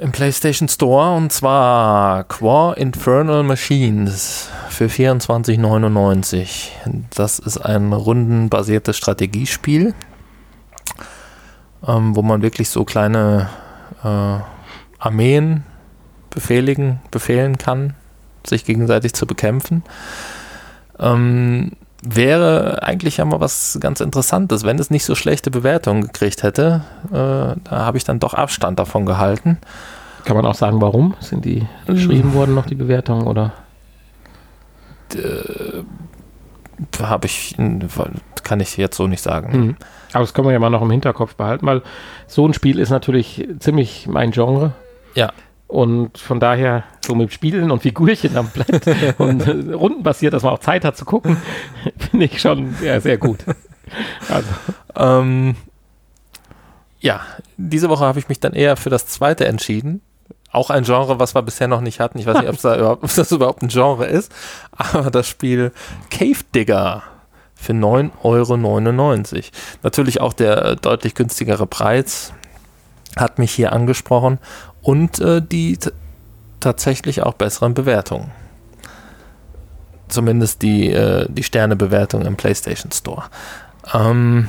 [0.00, 6.70] Im PlayStation Store und zwar Quar Infernal Machines für 24,99.
[7.14, 9.94] Das ist ein rundenbasiertes Strategiespiel,
[11.86, 13.50] ähm, wo man wirklich so kleine
[14.02, 14.38] äh,
[14.98, 15.64] Armeen
[16.30, 17.94] befehligen, befehlen kann,
[18.46, 19.84] sich gegenseitig zu bekämpfen.
[20.98, 26.42] Ähm, wäre eigentlich ja mal was ganz Interessantes, wenn es nicht so schlechte Bewertungen gekriegt
[26.42, 26.82] hätte.
[27.06, 29.58] Äh, da habe ich dann doch Abstand davon gehalten.
[30.24, 31.14] Kann man auch sagen, warum?
[31.20, 33.52] Sind die geschrieben worden, noch die Bewertungen, oder?
[37.00, 37.56] Habe ich,
[38.42, 39.58] kann ich jetzt so nicht sagen.
[39.58, 39.76] Mhm.
[40.12, 41.82] Aber das können wir ja mal noch im Hinterkopf behalten, weil
[42.26, 44.72] so ein Spiel ist natürlich ziemlich mein Genre.
[45.14, 45.32] Ja.
[45.72, 48.86] Und von daher, so mit Spielen und Figürchen am Blatt
[49.18, 51.38] und äh, rundenbasiert, dass man auch Zeit hat zu gucken,
[52.10, 53.38] finde ich schon sehr, sehr gut.
[54.28, 54.48] Also,
[54.94, 55.56] Ähm,
[57.00, 57.22] ja,
[57.56, 60.02] diese Woche habe ich mich dann eher für das zweite entschieden.
[60.50, 62.18] Auch ein Genre, was wir bisher noch nicht hatten.
[62.18, 64.30] Ich weiß nicht, ob, da das überhaupt ein Genre ist.
[64.72, 65.72] Aber das Spiel
[66.10, 67.02] Cave Digger
[67.54, 69.44] für 9,99 Euro.
[69.82, 72.34] Natürlich auch der äh, deutlich günstigere Preis
[73.16, 74.38] hat mich hier angesprochen
[74.82, 75.78] und äh, die
[76.60, 78.30] tatsächlich auch besseren Bewertungen.
[80.08, 83.24] Zumindest die, äh, die Sternebewertung im PlayStation Store.
[83.94, 84.48] Ähm,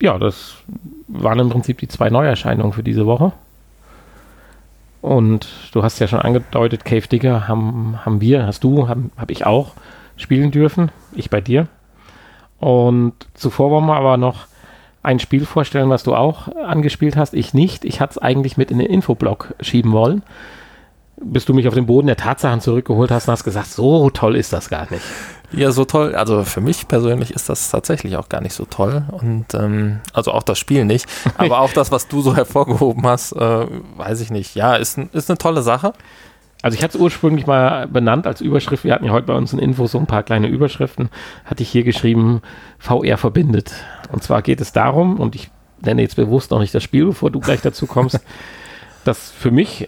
[0.00, 0.56] ja, das
[1.08, 3.32] waren im Prinzip die zwei Neuerscheinungen für diese Woche.
[5.00, 9.30] Und du hast ja schon angedeutet, Cave Digger haben, haben wir, hast du, habe hab
[9.30, 9.72] ich auch
[10.16, 10.90] spielen dürfen.
[11.12, 11.68] Ich bei dir.
[12.58, 14.46] Und zuvor wollen wir aber noch
[15.06, 17.32] ein Spiel vorstellen, was du auch angespielt hast.
[17.32, 17.84] Ich nicht.
[17.84, 20.22] Ich hatte es eigentlich mit in den Infoblog schieben wollen.
[21.18, 24.36] bis du mich auf den Boden der Tatsachen zurückgeholt hast und hast gesagt, so toll
[24.36, 25.02] ist das gar nicht.
[25.52, 26.14] Ja, so toll.
[26.14, 29.04] Also für mich persönlich ist das tatsächlich auch gar nicht so toll.
[29.12, 31.06] Und ähm, also auch das Spiel nicht.
[31.38, 34.54] Aber auch das, was du so hervorgehoben hast, äh, weiß ich nicht.
[34.56, 35.94] Ja, ist, ist eine tolle Sache.
[36.62, 38.84] Also ich hatte es ursprünglich mal benannt als Überschrift.
[38.84, 41.10] Wir hatten ja heute bei uns in Infos so ein paar kleine Überschriften.
[41.44, 42.40] Hatte ich hier geschrieben,
[42.78, 43.72] VR verbindet.
[44.10, 45.50] Und zwar geht es darum, und ich
[45.80, 48.20] nenne jetzt bewusst noch nicht das Spiel, bevor du gleich dazu kommst,
[49.04, 49.86] dass für mich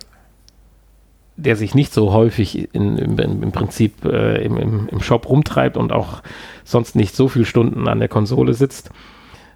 [1.39, 5.77] der sich nicht so häufig in, im, im Prinzip äh, im, im, im Shop rumtreibt
[5.77, 6.21] und auch
[6.65, 8.91] sonst nicht so viele Stunden an der Konsole sitzt,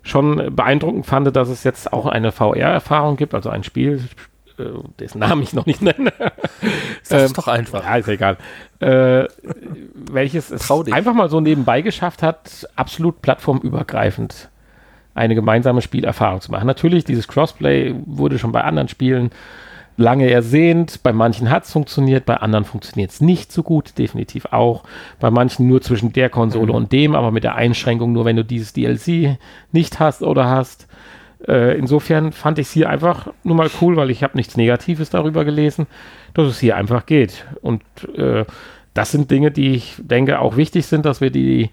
[0.05, 4.05] schon beeindruckend fand, dass es jetzt auch eine VR-Erfahrung gibt, also ein Spiel,
[4.59, 4.65] äh,
[4.99, 6.13] dessen Namen ich noch nicht nenne.
[7.09, 7.83] Das ist ähm, doch einfach.
[7.83, 8.37] Ja, ist egal.
[8.79, 9.27] Äh,
[9.95, 14.49] welches es einfach mal so nebenbei geschafft hat, absolut plattformübergreifend
[15.15, 16.67] eine gemeinsame Spielerfahrung zu machen.
[16.67, 19.31] Natürlich, dieses Crossplay wurde schon bei anderen Spielen
[19.97, 21.03] lange ersehnt.
[21.03, 24.85] Bei manchen hat es funktioniert, bei anderen funktioniert es nicht so gut, definitiv auch.
[25.21, 26.75] Bei manchen nur zwischen der Konsole mhm.
[26.75, 29.39] und dem, aber mit der Einschränkung nur, wenn du dieses DLC
[29.71, 30.87] nicht hast oder hast.
[31.47, 35.11] Äh, insofern fand ich es hier einfach nur mal cool, weil ich habe nichts Negatives
[35.11, 35.87] darüber gelesen,
[36.35, 37.47] dass es hier einfach geht.
[37.61, 37.83] Und
[38.17, 38.45] äh,
[38.95, 41.71] das sind Dinge, die ich denke auch wichtig sind, dass wir die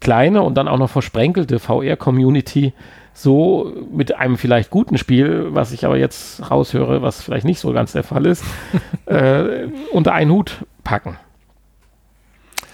[0.00, 2.72] kleine und dann auch noch versprenkelte VR-Community
[3.12, 7.72] so mit einem vielleicht guten Spiel, was ich aber jetzt raushöre, was vielleicht nicht so
[7.72, 8.44] ganz der Fall ist,
[9.06, 11.16] äh, unter einen Hut packen.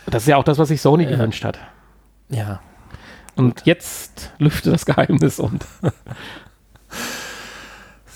[0.07, 1.59] Das ist ja auch das, was sich Sony äh, gewünscht hat.
[2.29, 2.61] Ja.
[3.37, 5.65] Und jetzt lüfte das Geheimnis und.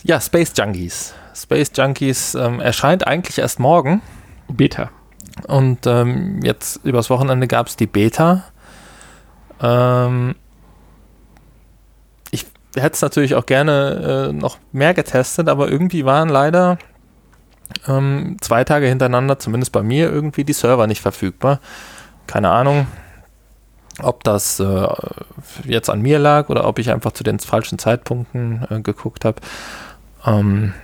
[0.02, 1.14] ja, Space Junkies.
[1.34, 4.02] Space Junkies ähm, erscheint eigentlich erst morgen.
[4.48, 4.90] Beta.
[5.46, 8.44] Und ähm, jetzt übers Wochenende gab es die Beta.
[9.60, 10.34] Ähm,
[12.76, 16.78] hätte es natürlich auch gerne äh, noch mehr getestet, aber irgendwie waren leider
[17.88, 21.60] ähm, zwei Tage hintereinander, zumindest bei mir, irgendwie die Server nicht verfügbar.
[22.26, 22.86] Keine Ahnung,
[24.02, 24.88] ob das äh,
[25.64, 29.40] jetzt an mir lag oder ob ich einfach zu den falschen Zeitpunkten äh, geguckt habe.
[30.26, 30.74] Ähm,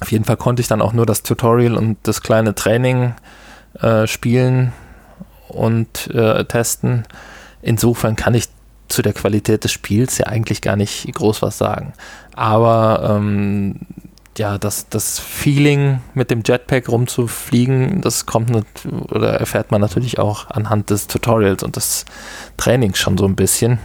[0.00, 3.14] auf jeden Fall konnte ich dann auch nur das Tutorial und das kleine Training
[3.80, 4.72] äh, spielen
[5.48, 7.04] und äh, testen.
[7.62, 8.48] Insofern kann ich
[8.88, 11.92] zu der Qualität des Spiels ja eigentlich gar nicht groß was sagen.
[12.34, 13.80] Aber ähm,
[14.38, 18.66] ja, das, das Feeling mit dem Jetpack rumzufliegen, das kommt nicht,
[19.10, 22.04] oder erfährt man natürlich auch anhand des Tutorials und des
[22.56, 23.78] Trainings schon so ein bisschen.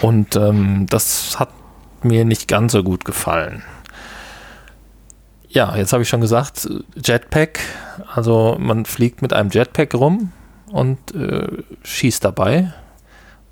[0.00, 1.50] Und ähm, das hat
[2.02, 3.62] mir nicht ganz so gut gefallen.
[5.48, 6.68] Ja, jetzt habe ich schon gesagt,
[7.04, 7.60] Jetpack,
[8.14, 10.32] also man fliegt mit einem Jetpack rum
[10.70, 11.46] und äh,
[11.82, 12.72] schießt dabei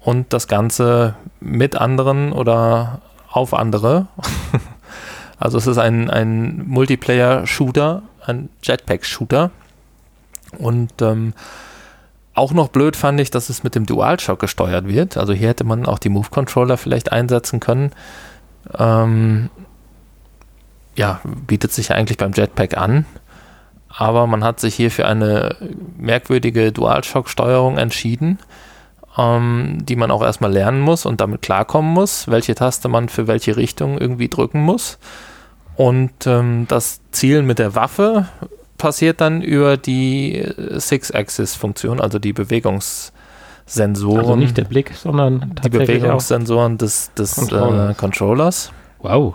[0.01, 4.09] und das Ganze mit anderen oder auf andere.
[5.41, 9.51] also es ist ein, ein Multiplayer-Shooter, ein Jetpack-Shooter.
[10.59, 11.33] Und ähm,
[12.35, 15.17] auch noch blöd fand ich, dass es mit dem DualShock gesteuert wird.
[15.17, 17.93] Also hier hätte man auch die Move-Controller vielleicht einsetzen können.
[18.79, 19.49] Ähm,
[20.95, 23.07] ja, bietet sich eigentlich beim Jetpack an.
[23.89, 25.57] Aber man hat sich hier für eine
[25.97, 28.39] merkwürdige DualShock-Steuerung entschieden
[29.19, 33.27] ähm, die man auch erstmal lernen muss und damit klarkommen muss, welche Taste man für
[33.27, 34.99] welche Richtung irgendwie drücken muss.
[35.77, 38.27] Und ähm, das Zielen mit der Waffe
[38.77, 40.45] passiert dann über die
[40.77, 44.19] Six-Axis-Funktion, also die Bewegungssensoren.
[44.19, 47.91] Also nicht der Blick, sondern die Bewegungssensoren des, des Controllers.
[47.91, 48.73] Äh, Controllers.
[48.99, 49.35] Wow.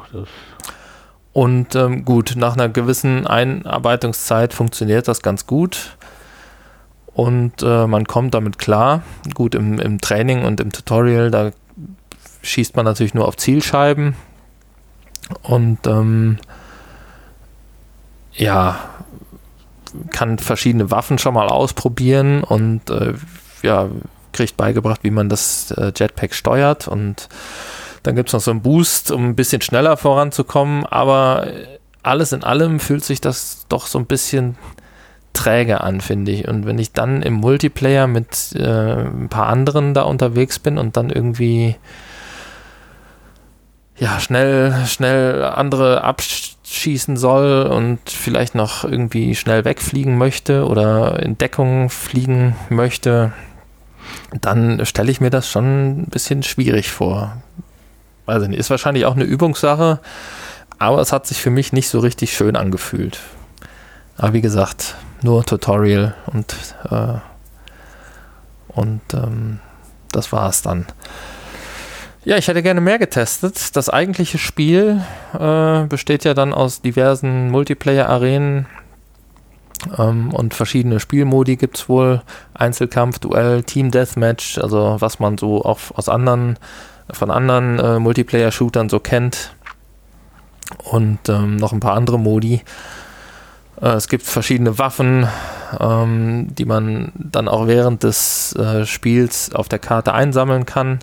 [1.33, 5.97] Und ähm, gut, nach einer gewissen Einarbeitungszeit funktioniert das ganz gut
[7.13, 9.01] und äh, man kommt damit klar.
[9.33, 11.51] Gut, im, im Training und im Tutorial, da
[12.41, 14.15] schießt man natürlich nur auf Zielscheiben
[15.43, 16.37] und ähm,
[18.33, 18.79] ja,
[20.11, 23.13] kann verschiedene Waffen schon mal ausprobieren und äh,
[23.61, 23.89] ja,
[24.33, 27.29] kriegt beigebracht, wie man das äh, Jetpack steuert und
[28.03, 31.47] dann gibt es noch so einen Boost, um ein bisschen schneller voranzukommen, aber
[32.03, 34.57] alles in allem fühlt sich das doch so ein bisschen
[35.33, 36.47] träge an, finde ich.
[36.47, 40.97] Und wenn ich dann im Multiplayer mit äh, ein paar anderen da unterwegs bin und
[40.97, 41.75] dann irgendwie
[43.97, 51.37] ja, schnell, schnell andere abschießen soll und vielleicht noch irgendwie schnell wegfliegen möchte oder in
[51.37, 53.31] Deckung fliegen möchte,
[54.41, 57.41] dann stelle ich mir das schon ein bisschen schwierig vor.
[58.25, 59.99] Also ist wahrscheinlich auch eine Übungssache,
[60.77, 63.19] aber es hat sich für mich nicht so richtig schön angefühlt.
[64.17, 66.55] Aber wie gesagt, nur Tutorial und,
[66.89, 67.13] äh,
[68.67, 69.59] und ähm,
[70.11, 70.85] das war es dann.
[72.25, 73.75] Ja, ich hätte gerne mehr getestet.
[73.75, 75.03] Das eigentliche Spiel
[75.39, 78.65] äh, besteht ja dann aus diversen Multiplayer-Arenen
[79.95, 82.23] ähm, und verschiedene Spielmodi gibt es wohl.
[82.55, 86.57] Einzelkampf, Duell, Team Deathmatch, also was man so auch aus anderen,
[87.11, 89.53] von anderen äh, Multiplayer-Shootern so kennt.
[90.83, 92.63] Und ähm, noch ein paar andere Modi.
[93.79, 95.27] Äh, es gibt verschiedene Waffen,
[95.79, 100.97] ähm, die man dann auch während des äh, Spiels auf der Karte einsammeln kann.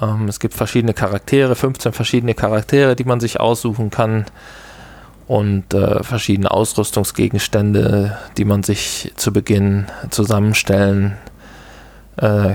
[0.00, 4.26] Ähm, es gibt verschiedene Charaktere, 15 verschiedene Charaktere, die man sich aussuchen kann
[5.26, 11.16] und äh, verschiedene Ausrüstungsgegenstände, die man sich zu Beginn zusammenstellen
[12.16, 12.54] äh,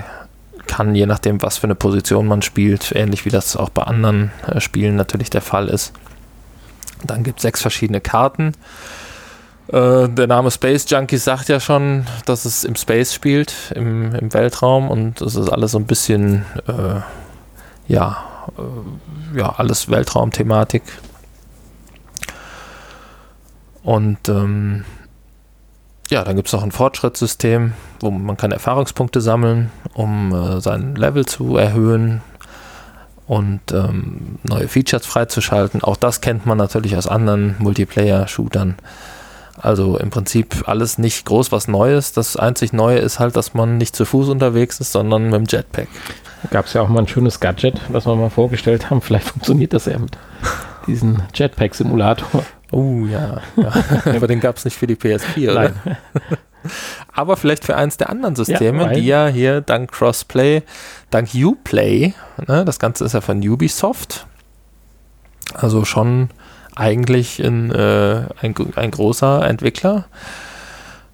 [0.68, 4.32] kann, je nachdem, was für eine Position man spielt, ähnlich wie das auch bei anderen
[4.46, 5.94] äh, Spielen natürlich der Fall ist.
[7.04, 8.54] Dann gibt es sechs verschiedene Karten.
[9.70, 14.34] Äh, der Name Space Junkies sagt ja schon, dass es im Space spielt, im, im
[14.34, 17.02] Weltraum und es ist alles so ein bisschen äh,
[17.88, 18.24] ja,
[18.58, 20.84] äh, ja, alles Weltraumthematik.
[23.84, 24.84] Und ähm,
[26.10, 30.96] ja, dann gibt es noch ein Fortschrittssystem, wo man kann Erfahrungspunkte sammeln, um äh, sein
[30.96, 32.22] Level zu erhöhen
[33.28, 35.84] und ähm, neue Features freizuschalten.
[35.84, 38.76] Auch das kennt man natürlich aus anderen Multiplayer-Shootern.
[39.60, 42.14] Also im Prinzip alles nicht groß was Neues.
[42.14, 45.46] Das einzig Neue ist halt, dass man nicht zu Fuß unterwegs ist, sondern mit dem
[45.46, 45.88] Jetpack.
[46.50, 49.02] Gab es ja auch mal ein schönes Gadget, was wir mal vorgestellt haben.
[49.02, 50.18] Vielleicht funktioniert das ja mit
[50.88, 52.44] diesem Jetpack-Simulator.
[52.72, 53.72] Oh ja, ja.
[54.16, 55.72] aber den gab es nicht für die PS4, oder?
[55.86, 55.98] Nein.
[57.14, 60.64] aber vielleicht für eins der anderen Systeme, ja, die ja hier dank Crossplay,
[61.10, 62.14] dank Uplay,
[62.46, 64.26] ne, das Ganze ist ja von Ubisoft,
[65.54, 66.30] also schon
[66.76, 70.06] eigentlich ein, äh, ein, ein großer Entwickler.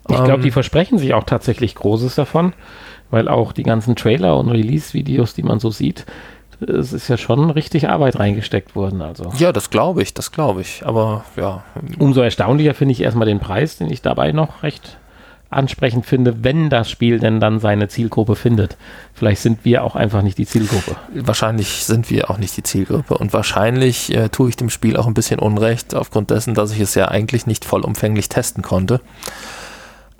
[0.09, 2.53] Ich glaube, die ähm, versprechen sich auch tatsächlich Großes davon
[3.13, 6.05] weil auch die ganzen Trailer und Release-Videos, die man so sieht,
[6.59, 9.03] es ist ja schon richtig Arbeit reingesteckt worden.
[9.03, 9.31] Also.
[9.37, 10.81] Ja, das glaube ich, das glaube ich.
[10.83, 11.63] Aber ja.
[11.99, 14.97] Umso erstaunlicher finde ich erstmal den Preis, den ich dabei noch recht
[15.51, 18.77] ansprechend finde, wenn das Spiel denn dann seine Zielgruppe findet.
[19.13, 20.95] Vielleicht sind wir auch einfach nicht die Zielgruppe.
[21.13, 25.05] Wahrscheinlich sind wir auch nicht die Zielgruppe und wahrscheinlich äh, tue ich dem Spiel auch
[25.05, 28.99] ein bisschen Unrecht aufgrund dessen, dass ich es ja eigentlich nicht vollumfänglich testen konnte.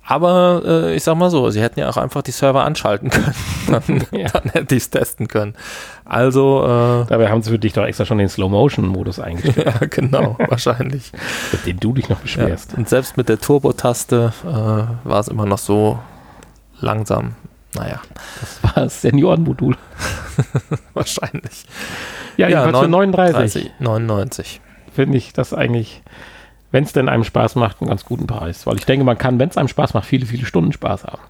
[0.06, 3.34] Aber äh, ich sag mal so, sie hätten ja auch einfach die Server anschalten können.
[3.68, 4.28] dann, ja.
[4.28, 5.56] dann hätte ich es testen können.
[6.04, 6.64] Also.
[6.64, 9.66] Äh, Dabei haben sie für dich doch extra schon den Slow-Motion-Modus eingestellt.
[9.66, 11.12] ja, genau, wahrscheinlich.
[11.54, 12.74] Mit dem du dich noch beschwerst.
[12.74, 16.00] Ja, und selbst mit der Turbo-Taste äh, war es immer noch so
[16.80, 17.36] langsam.
[17.76, 18.02] Naja.
[18.42, 19.78] Das war das Seniorenmodul.
[20.94, 21.66] wahrscheinlich.
[22.38, 23.64] Ja, ja, jedenfalls 39.
[23.64, 24.62] 30, 99.
[24.94, 26.04] Finde ich das eigentlich
[26.74, 28.66] wenn es denn einem Spaß macht, einen ganz guten Preis.
[28.66, 31.22] Weil ich denke, man kann, wenn es einem Spaß macht, viele, viele Stunden Spaß haben.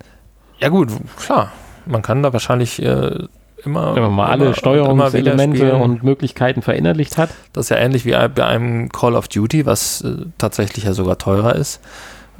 [0.59, 1.51] Ja gut, klar.
[1.85, 3.27] Man kann da wahrscheinlich äh,
[3.65, 3.93] immer...
[3.93, 7.29] Wenn man mal alle Steuerungselemente und Möglichkeiten verinnerlicht hat.
[7.51, 11.17] Das ist ja ähnlich wie bei einem Call of Duty, was äh, tatsächlich ja sogar
[11.17, 11.81] teurer ist.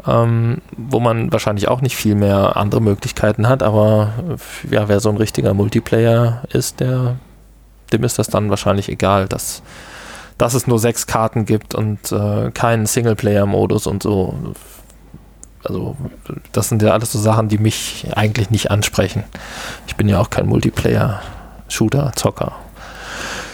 [0.08, 5.02] Ähm, wo man wahrscheinlich auch nicht viel mehr andere Möglichkeiten hat, aber äh, ja, wer
[5.02, 7.18] so ein richtiger Multiplayer ist, der,
[7.92, 9.62] dem ist das dann wahrscheinlich egal, dass
[10.38, 14.54] dass es nur sechs Karten gibt und äh, keinen Singleplayer-Modus und so.
[15.64, 15.96] Also,
[16.52, 19.24] das sind ja alles so Sachen, die mich eigentlich nicht ansprechen.
[19.88, 22.54] Ich bin ja auch kein Multiplayer-Shooter, Zocker.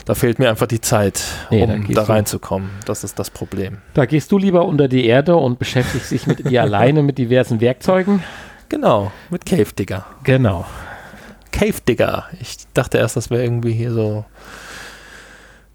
[0.05, 1.21] Da fehlt mir einfach die Zeit,
[1.51, 2.71] nee, um da, reinzukommen.
[2.86, 3.77] Das ist das Problem.
[3.93, 7.61] Da gehst du lieber unter die Erde und beschäftigst dich mit dir alleine mit diversen
[7.61, 8.23] Werkzeugen.
[8.69, 10.07] Genau, mit Cave Digger.
[10.23, 10.65] Genau.
[11.51, 12.25] Cave Digger.
[12.41, 14.25] Ich dachte erst, das wäre irgendwie hier so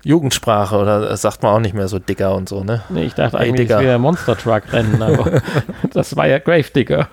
[0.05, 2.83] Jugendsprache oder sagt man auch nicht mehr so Digger und so, ne?
[2.91, 3.79] Nee, ich dachte eigentlich, Digger.
[3.79, 5.41] es wäre Monster Truck Rennen, aber
[5.93, 7.09] das war ja Grave Digger.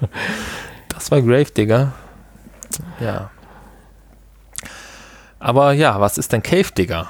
[0.89, 1.93] Das war Grave Digger.
[2.99, 3.31] Ja.
[5.39, 7.07] Aber ja, was ist denn Cave Digger?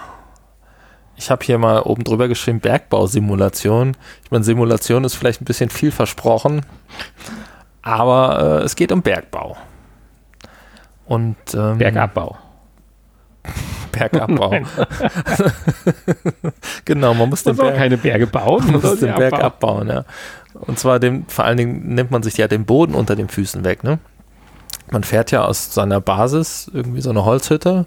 [1.17, 3.97] Ich habe hier mal oben drüber geschrieben Bergbausimulation.
[4.23, 6.61] Ich meine, Simulation ist vielleicht ein bisschen viel versprochen,
[7.81, 9.57] aber äh, es geht um Bergbau.
[11.05, 12.37] Und ähm, Bergabbau.
[13.91, 14.51] Bergabbau.
[16.85, 19.87] genau, man muss den Berg, keine Berge bauen, man muss den Berg abbauen.
[19.87, 20.05] ja.
[20.53, 23.63] Und zwar dem, vor allen Dingen nimmt man sich ja den Boden unter den Füßen
[23.63, 23.99] weg, ne?
[24.91, 27.85] Man fährt ja aus seiner Basis irgendwie so eine Holzhütte,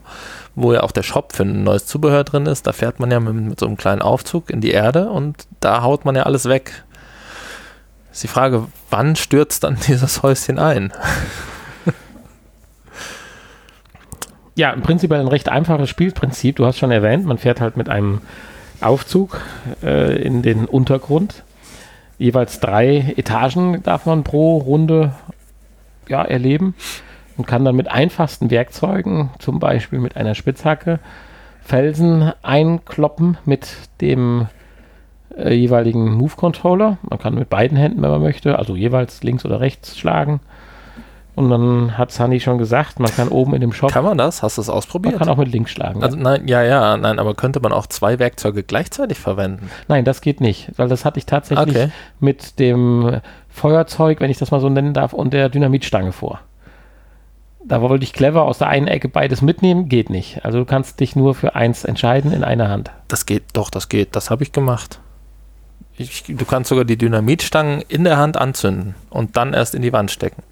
[0.55, 2.67] wo ja auch der Shop für ein neues Zubehör drin ist.
[2.67, 5.83] Da fährt man ja mit, mit so einem kleinen Aufzug in die Erde und da
[5.83, 6.85] haut man ja alles weg.
[8.11, 10.93] Ist die Frage, wann stürzt dann dieses Häuschen ein?
[14.57, 16.57] Ja, im Prinzip ein recht einfaches Spielprinzip.
[16.57, 18.21] Du hast schon erwähnt, man fährt halt mit einem
[18.81, 19.41] Aufzug
[19.83, 21.43] äh, in den Untergrund.
[22.19, 25.13] Jeweils drei Etagen darf man pro Runde
[26.09, 26.75] ja, erleben
[27.37, 31.01] und kann dann mit einfachsten Werkzeugen, zum Beispiel mit einer Spitzhacke,
[31.65, 34.47] Felsen einkloppen mit dem
[35.37, 36.99] äh, jeweiligen Move-Controller.
[37.03, 40.39] Man kann mit beiden Händen, wenn man möchte, also jeweils links oder rechts schlagen.
[41.37, 43.91] Und dann hat Sunny schon gesagt, man kann oben in dem Shop.
[43.91, 44.43] Kann man das?
[44.43, 45.15] Hast du es ausprobiert?
[45.15, 46.03] Man kann auch mit links schlagen.
[46.03, 49.69] Also nein, ja, ja, nein, aber könnte man auch zwei Werkzeuge gleichzeitig verwenden?
[49.89, 51.89] Nein, das geht nicht, weil das hatte ich tatsächlich okay.
[52.21, 56.41] mit dem Feuerzeug, wenn ich das mal so nennen darf, und der Dynamitstange vor.
[57.65, 60.45] Da wollte ich clever aus der einen Ecke beides mitnehmen, geht nicht.
[60.45, 62.91] Also du kannst dich nur für eins entscheiden in einer Hand.
[63.09, 64.15] Das geht, doch, das geht.
[64.15, 65.01] Das habe ich gemacht.
[65.97, 69.93] Ich, du kannst sogar die Dynamitstangen in der Hand anzünden und dann erst in die
[69.93, 70.43] Wand stecken.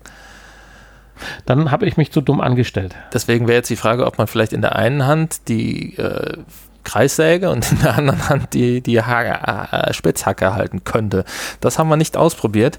[1.46, 2.94] Dann habe ich mich zu dumm angestellt.
[3.12, 6.38] Deswegen wäre jetzt die Frage, ob man vielleicht in der einen Hand die äh,
[6.84, 11.24] Kreissäge und in der anderen Hand die, die äh, Spitzhacke halten könnte.
[11.60, 12.78] Das haben wir nicht ausprobiert.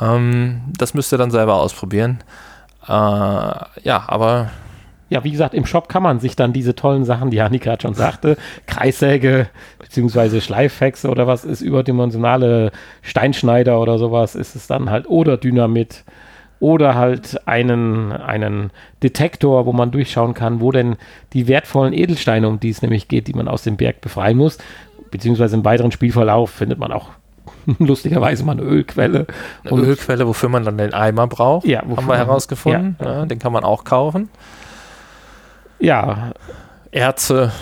[0.00, 2.22] Ähm, das müsst ihr dann selber ausprobieren.
[2.86, 4.50] Äh, ja, aber
[5.10, 7.82] ja, wie gesagt, im Shop kann man sich dann diese tollen Sachen, die Annika gerade
[7.82, 8.36] schon sagte,
[8.66, 12.72] Kreissäge beziehungsweise Schleifhexe oder was ist überdimensionale
[13.02, 16.04] Steinschneider oder sowas ist es dann halt oder Dynamit
[16.60, 18.70] oder halt einen, einen
[19.02, 20.96] Detektor, wo man durchschauen kann, wo denn
[21.32, 24.58] die wertvollen Edelsteine, um die es nämlich geht, die man aus dem Berg befreien muss,
[25.10, 27.10] beziehungsweise im weiteren Spielverlauf findet man auch
[27.78, 29.26] lustigerweise mal eine Ölquelle.
[29.64, 32.96] Eine Ölquelle, wofür man dann den Eimer braucht, ja, haben wir herausgefunden.
[33.00, 33.20] Ja.
[33.20, 34.28] Ja, den kann man auch kaufen.
[35.78, 36.32] Ja.
[36.90, 37.52] Erze,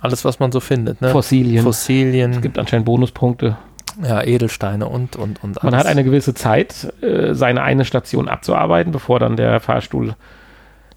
[0.00, 1.00] alles, was man so findet.
[1.00, 1.10] Ne?
[1.10, 1.64] Fossilien.
[1.64, 2.32] Fossilien.
[2.32, 3.56] Es gibt anscheinend Bonuspunkte.
[4.02, 5.62] Ja, Edelsteine und, und, und alles.
[5.62, 10.14] Man hat eine gewisse Zeit, äh, seine eine Station abzuarbeiten, bevor dann der Fahrstuhl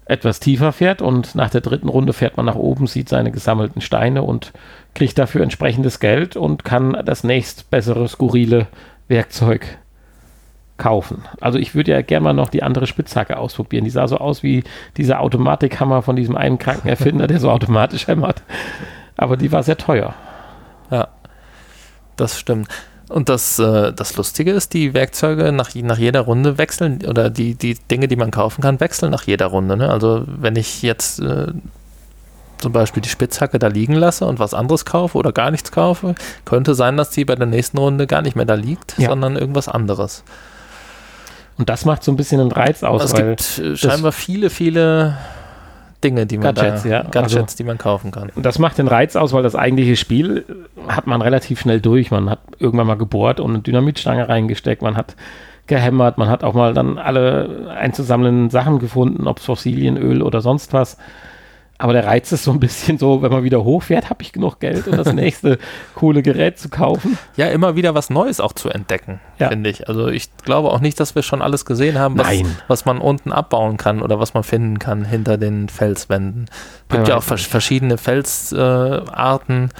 [0.04, 3.80] etwas tiefer fährt und nach der dritten Runde fährt man nach oben, sieht seine gesammelten
[3.80, 4.52] Steine und
[4.94, 8.66] kriegt dafür entsprechendes Geld und kann das nächst bessere, skurrile
[9.08, 9.78] Werkzeug
[10.76, 11.22] kaufen.
[11.40, 13.84] Also ich würde ja gerne mal noch die andere Spitzhacke ausprobieren.
[13.84, 14.64] Die sah so aus wie
[14.96, 18.42] dieser Automatikhammer von diesem einen kranken Erfinder, der so automatisch hämmert.
[19.16, 20.14] Aber die war sehr teuer.
[20.90, 21.08] Ja,
[22.16, 22.68] das stimmt.
[23.12, 27.54] Und das, äh, das Lustige ist, die Werkzeuge nach, nach jeder Runde wechseln oder die,
[27.54, 29.76] die Dinge, die man kaufen kann, wechseln nach jeder Runde.
[29.76, 29.90] Ne?
[29.90, 31.48] Also wenn ich jetzt äh,
[32.58, 36.14] zum Beispiel die Spitzhacke da liegen lasse und was anderes kaufe oder gar nichts kaufe,
[36.44, 39.10] könnte sein, dass die bei der nächsten Runde gar nicht mehr da liegt, ja.
[39.10, 40.24] sondern irgendwas anderes.
[41.58, 43.04] Und das macht so ein bisschen einen Reiz aus.
[43.04, 45.18] Es gibt äh, scheinbar viele, viele
[46.02, 47.02] Dinge, die man Gadgets, da, ja.
[47.02, 48.30] Gadgets, also, die man kaufen kann.
[48.34, 50.44] Und das macht den Reiz aus, weil das eigentliche Spiel
[50.88, 52.10] hat man relativ schnell durch.
[52.10, 54.82] Man hat irgendwann mal gebohrt und eine Dynamitstange reingesteckt.
[54.82, 55.16] Man hat
[55.66, 56.18] gehämmert.
[56.18, 60.72] Man hat auch mal dann alle einzusammelnden Sachen gefunden, ob es Fossilien, Öl oder sonst
[60.72, 60.98] was.
[61.82, 64.60] Aber der Reiz ist so ein bisschen so, wenn man wieder hochfährt, habe ich genug
[64.60, 65.58] Geld, um das nächste
[65.96, 67.18] coole Gerät zu kaufen.
[67.34, 69.48] Ja, immer wieder was Neues auch zu entdecken, ja.
[69.48, 69.88] finde ich.
[69.88, 72.28] Also ich glaube auch nicht, dass wir schon alles gesehen haben, was,
[72.68, 76.44] was man unten abbauen kann oder was man finden kann hinter den Felswänden.
[76.88, 79.70] Es gibt ja, ja auch verschiedene Felsarten,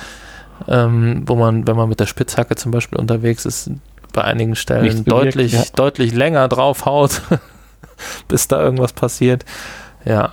[0.67, 3.71] äh, ähm, wo man, wenn man mit der Spitzhacke zum Beispiel unterwegs ist,
[4.13, 5.63] bei einigen Stellen deutlich, ja.
[5.77, 7.23] deutlich länger draufhaut,
[8.27, 9.45] bis da irgendwas passiert.
[10.05, 10.33] Ja,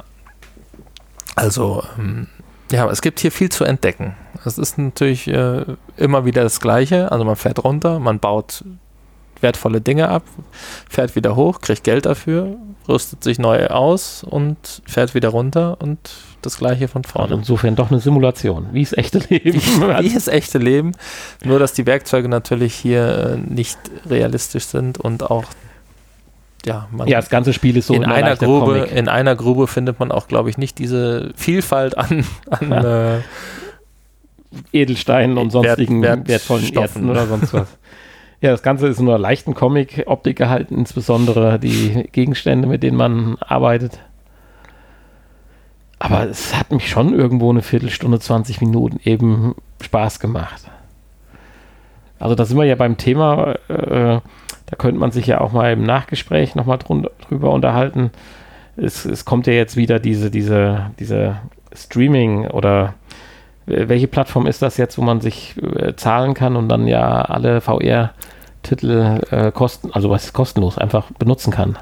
[1.40, 2.28] also, ähm,
[2.72, 4.16] ja, es gibt hier viel zu entdecken.
[4.46, 5.66] Es ist natürlich äh,
[5.98, 7.12] immer wieder das Gleiche.
[7.12, 8.64] Also man fährt runter, man baut
[9.42, 10.24] wertvolle Dinge ab,
[10.90, 12.58] fährt wieder hoch, kriegt Geld dafür,
[12.90, 15.98] rüstet sich neu aus und fährt wieder runter und
[16.42, 17.30] das gleiche von vorne.
[17.30, 19.62] Also insofern doch eine Simulation, wie es echte Leben.
[19.62, 20.92] wie es echte Leben,
[21.44, 23.80] nur dass die Werkzeuge natürlich hier äh, nicht
[24.10, 25.46] realistisch sind und auch
[26.66, 28.82] ja, man ja, das ganze Spiel ist so in einer Grube.
[28.82, 28.92] Comic.
[28.92, 33.16] In einer Grube findet man auch, glaube ich, nicht diese Vielfalt an, an ja.
[33.16, 33.20] äh,
[34.74, 36.82] Edelsteinen und sonstigen Wert, wertvollen Stoffen.
[36.82, 37.78] Erzen oder sonst was.
[38.42, 43.38] ja, das Ganze ist in einer leichten Comic-Optik gehalten, insbesondere die Gegenstände, mit denen man
[43.40, 44.00] arbeitet.
[46.00, 50.64] Aber es hat mich schon irgendwo eine Viertelstunde, 20 Minuten eben Spaß gemacht.
[52.20, 53.56] Also da sind wir ja beim Thema.
[53.68, 54.20] Äh,
[54.70, 58.12] da könnte man sich ja auch mal im Nachgespräch nochmal drüber unterhalten.
[58.78, 61.38] Es, es kommt ja jetzt wieder diese, diese, diese
[61.74, 62.94] Streaming oder
[63.66, 67.62] welche Plattform ist das jetzt, wo man sich äh, zahlen kann und dann ja alle
[67.62, 71.78] VR-Titel äh, kosten, also was ist kostenlos, einfach benutzen kann?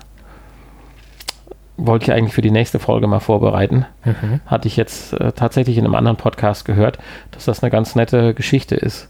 [1.77, 3.85] Wollte ich eigentlich für die nächste Folge mal vorbereiten.
[4.03, 4.41] Mhm.
[4.45, 6.99] Hatte ich jetzt äh, tatsächlich in einem anderen Podcast gehört,
[7.31, 9.09] dass das eine ganz nette Geschichte ist.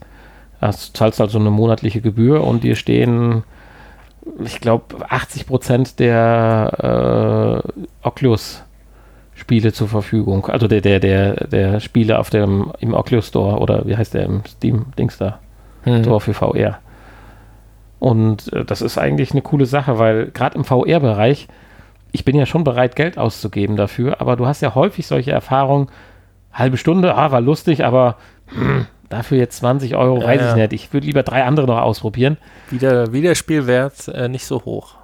[0.60, 3.44] Du zahlst also eine monatliche Gebühr und dir stehen
[4.44, 8.64] ich glaube, 80 Prozent der äh, Oculus
[9.34, 10.48] Spiele zur Verfügung.
[10.48, 14.24] Also der, der, der, der Spiele auf dem, im Oculus Store oder wie heißt der
[14.24, 15.40] im Steam-Dings da?
[15.86, 16.04] Mhm.
[16.04, 16.80] Store für VR.
[18.00, 21.48] Und äh, das ist eigentlich eine coole Sache, weil gerade im VR-Bereich,
[22.12, 25.88] ich bin ja schon bereit, Geld auszugeben dafür, aber du hast ja häufig solche Erfahrungen,
[26.52, 28.18] halbe Stunde, ah, war lustig, aber
[28.48, 30.50] hm, dafür jetzt 20 Euro, Ja, weiß ja.
[30.52, 30.74] ich nicht.
[30.74, 32.38] Ich würde lieber drei andere noch ausprobieren.
[32.70, 34.96] Wieder, wieder Spielwert äh, nicht so hoch.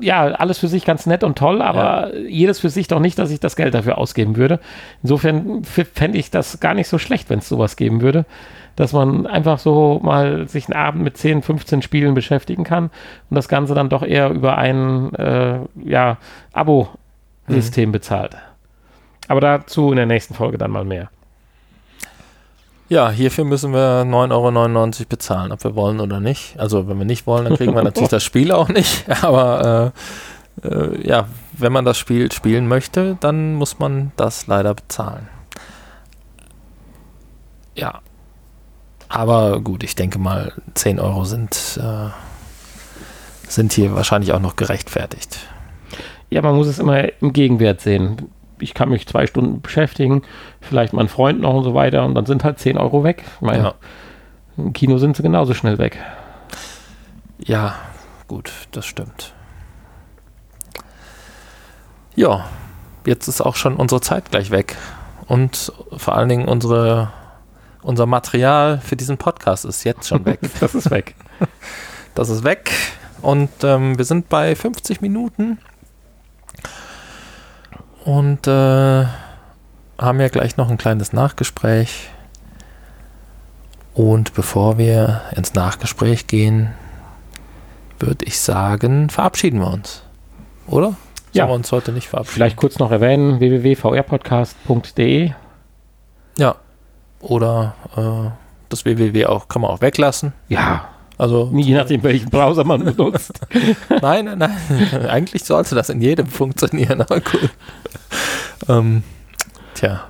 [0.00, 3.30] Ja, alles für sich ganz nett und toll, aber jedes für sich doch nicht, dass
[3.30, 4.58] ich das Geld dafür ausgeben würde.
[5.02, 8.26] Insofern fände ich das gar nicht so schlecht, wenn es sowas geben würde,
[8.74, 12.86] dass man einfach so mal sich einen Abend mit 10, 15 Spielen beschäftigen kann
[13.30, 16.18] und das Ganze dann doch eher über ein äh, ja,
[16.52, 18.36] Abo-System bezahlt.
[19.28, 21.10] Aber dazu in der nächsten Folge dann mal mehr.
[22.88, 26.58] Ja, hierfür müssen wir 9,99 Euro bezahlen, ob wir wollen oder nicht.
[26.58, 29.04] Also wenn wir nicht wollen, dann kriegen wir natürlich das Spiel auch nicht.
[29.22, 29.92] Aber
[30.62, 35.28] äh, äh, ja, wenn man das Spiel spielen möchte, dann muss man das leider bezahlen.
[37.74, 38.00] Ja.
[39.08, 42.10] Aber gut, ich denke mal, 10 Euro sind, äh,
[43.48, 45.38] sind hier wahrscheinlich auch noch gerechtfertigt.
[46.30, 48.30] Ja, man muss es immer im Gegenwert sehen.
[48.58, 50.22] Ich kann mich zwei Stunden beschäftigen,
[50.60, 53.24] vielleicht mein Freund noch und so weiter und dann sind halt 10 Euro weg.
[53.36, 53.74] Ich meine, Ja.
[54.56, 55.98] im Kino sind sie genauso schnell weg.
[57.38, 57.74] Ja,
[58.28, 59.34] gut, das stimmt.
[62.14, 62.46] Ja,
[63.06, 64.76] jetzt ist auch schon unsere Zeit gleich weg.
[65.26, 67.12] Und vor allen Dingen unsere,
[67.82, 70.40] unser Material für diesen Podcast ist jetzt schon weg.
[70.60, 71.14] Das ist weg.
[72.14, 72.70] Das ist weg.
[73.22, 75.58] Und ähm, wir sind bei 50 Minuten.
[78.04, 79.04] Und äh,
[79.98, 82.08] haben ja gleich noch ein kleines Nachgespräch.
[83.94, 86.72] Und bevor wir ins Nachgespräch gehen,
[87.98, 90.02] würde ich sagen, verabschieden wir uns.
[90.66, 90.88] Oder?
[90.88, 90.96] Sollen
[91.32, 91.46] Ja.
[91.48, 92.34] wir uns heute nicht verabschieden?
[92.34, 95.30] Vielleicht kurz noch erwähnen, www.vrpodcast.de.
[96.36, 96.56] Ja.
[97.20, 98.30] Oder äh,
[98.68, 100.32] das www auch, kann man auch weglassen.
[100.48, 103.40] Ja, Also je nachdem, welchen Browser man benutzt.
[104.02, 105.06] Nein, nein, nein.
[105.06, 107.00] Eigentlich sollte das in jedem funktionieren.
[107.00, 107.50] Aber cool.
[108.68, 109.02] ähm,
[109.74, 110.04] tja,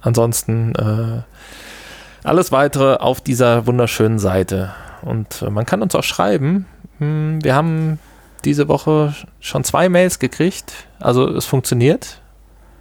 [0.00, 1.22] ansonsten äh,
[2.22, 4.72] alles weitere auf dieser wunderschönen Seite.
[5.02, 6.66] Und äh, man kann uns auch schreiben.
[6.98, 7.98] Hm, wir haben
[8.44, 10.72] diese Woche schon zwei Mails gekriegt.
[11.00, 12.20] Also es funktioniert.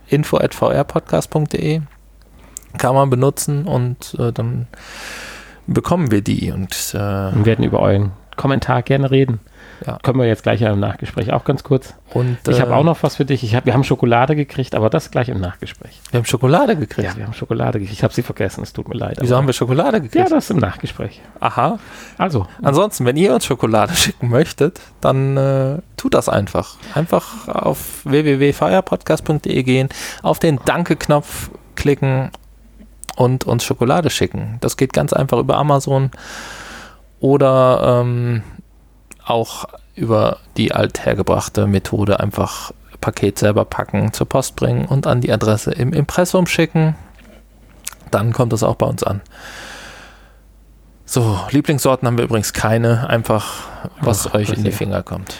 [0.07, 1.81] info at vrpodcast.de
[2.77, 4.67] kann man benutzen und äh, dann
[5.67, 6.51] bekommen wir die.
[6.51, 9.39] Und äh, Wir werden über euren Kommentar gerne reden.
[9.85, 9.97] Ja.
[10.01, 11.93] Können wir jetzt gleich im Nachgespräch auch ganz kurz.
[12.13, 13.43] und Ich äh, habe auch noch was für dich.
[13.43, 15.99] Ich hab, wir haben Schokolade gekriegt, aber das gleich im Nachgespräch.
[16.09, 17.09] Wir haben Schokolade gekriegt.
[17.09, 17.97] Ja, wir haben Schokolade gekriegt.
[17.97, 19.17] Ich habe sie vergessen, es tut mir leid.
[19.19, 20.31] Wieso haben wir Schokolade Ja, gekriegt?
[20.31, 21.21] das im Nachgespräch.
[21.39, 21.79] Aha.
[22.17, 26.77] Also, Ansonsten, wenn ihr uns Schokolade schicken möchtet, dann äh, tut das einfach.
[26.95, 29.89] Einfach auf www.feierpodcast.de gehen,
[30.21, 32.31] auf den Danke-Knopf klicken
[33.15, 34.57] und uns Schokolade schicken.
[34.61, 36.11] Das geht ganz einfach über Amazon
[37.19, 38.43] oder ähm,
[39.25, 45.31] auch über die althergebrachte Methode einfach Paket selber packen, zur Post bringen und an die
[45.31, 46.95] Adresse im Impressum schicken.
[48.11, 49.21] Dann kommt das auch bei uns an.
[51.05, 53.67] So, Lieblingssorten haben wir übrigens keine, einfach
[53.99, 54.71] was Ach, euch in die.
[54.71, 55.35] Finger kommt.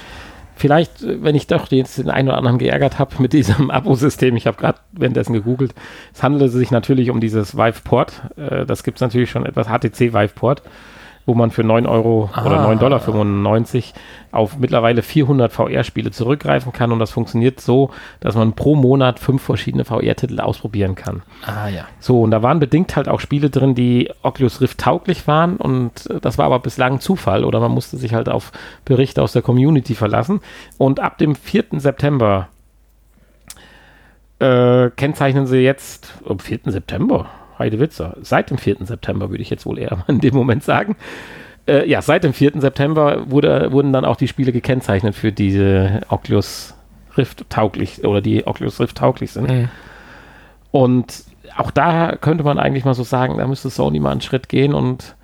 [0.56, 4.36] Vielleicht, äh, wenn ich doch jetzt den einen oder anderen geärgert habe mit diesem Abo-System,
[4.36, 5.74] ich habe gerade währenddessen gegoogelt,
[6.14, 8.22] es handelt sich natürlich um dieses Vive-Port.
[8.38, 10.62] Äh, das gibt es natürlich schon etwas, HTC Vive-Port,
[11.26, 12.72] wo man für 9 Euro oder Ah.
[12.72, 13.02] 9,95 Dollar
[14.32, 19.42] auf mittlerweile 400 VR-Spiele zurückgreifen kann und das funktioniert so, dass man pro Monat fünf
[19.42, 21.22] verschiedene VR-Titel ausprobieren kann.
[21.46, 21.86] Ah ja.
[22.00, 26.10] So, und da waren bedingt halt auch Spiele drin, die Oculus Rift tauglich waren und
[26.22, 28.52] das war aber bislang Zufall oder man musste sich halt auf
[28.86, 30.42] Berichte aus der Community verlassen.
[30.78, 31.66] Und ab dem 4.
[31.78, 32.48] September
[34.40, 36.60] äh, kennzeichnen sie jetzt, am 4.
[36.66, 37.28] September,
[37.60, 38.78] Heidewitzer, seit dem 4.
[38.82, 40.96] September würde ich jetzt wohl eher in dem Moment sagen.
[41.68, 42.54] Äh, ja, seit dem 4.
[42.58, 46.76] September wurde, wurden dann auch die Spiele gekennzeichnet für diese Oculus
[47.18, 49.50] Rift tauglich oder die Oculus Rift tauglich sind.
[49.50, 49.70] Mhm.
[50.72, 51.24] Und
[51.56, 54.74] auch da könnte man eigentlich mal so sagen, da müsste Sony mal einen Schritt gehen
[54.74, 55.16] und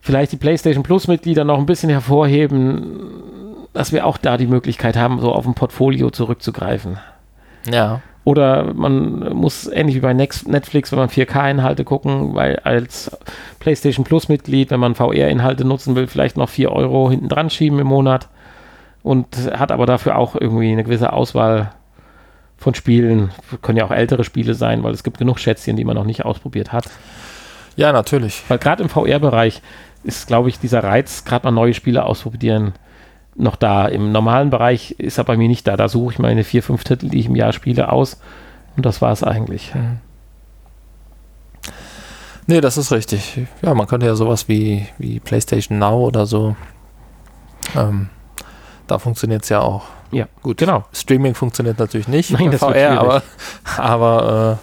[0.00, 3.10] vielleicht die PlayStation Plus-Mitglieder noch ein bisschen hervorheben,
[3.74, 6.98] dass wir auch da die Möglichkeit haben, so auf ein Portfolio zurückzugreifen.
[7.70, 8.00] Ja.
[8.28, 13.10] Oder man muss ähnlich wie bei Netflix, wenn man 4K-Inhalte gucken, weil als
[13.58, 17.86] PlayStation Plus-Mitglied, wenn man VR-Inhalte nutzen will, vielleicht noch 4 Euro hinten dran schieben im
[17.86, 18.28] Monat
[19.02, 21.72] und hat aber dafür auch irgendwie eine gewisse Auswahl
[22.58, 23.30] von Spielen.
[23.62, 26.26] Können ja auch ältere Spiele sein, weil es gibt genug Schätzchen, die man noch nicht
[26.26, 26.84] ausprobiert hat.
[27.76, 28.42] Ja, natürlich.
[28.48, 29.62] Weil gerade im VR-Bereich
[30.04, 32.74] ist, glaube ich, dieser Reiz, gerade mal neue Spiele ausprobieren,
[33.38, 33.86] noch da.
[33.86, 35.76] Im normalen Bereich ist er bei mir nicht da.
[35.76, 38.20] Da suche ich meine vier, fünf Titel, die ich im Jahr spiele, aus.
[38.76, 39.72] Und das war es eigentlich.
[42.46, 43.42] Nee, das ist richtig.
[43.62, 46.56] Ja, man könnte ja sowas wie, wie PlayStation Now oder so.
[47.76, 48.08] Ähm,
[48.86, 49.84] da funktioniert es ja auch.
[50.10, 50.56] Ja, gut.
[50.56, 50.84] genau.
[50.92, 53.22] Streaming funktioniert natürlich nicht Nein, das VR, aber,
[53.76, 54.58] aber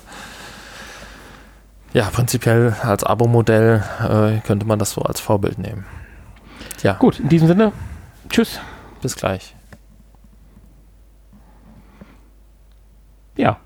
[1.95, 5.85] Ja, prinzipiell als Abo-Modell äh, könnte man das so als Vorbild nehmen.
[6.83, 6.95] Ja.
[6.95, 7.71] Gut, in diesem Sinne,
[8.29, 8.59] tschüss.
[9.01, 9.55] Bis gleich.
[13.37, 13.57] Ja.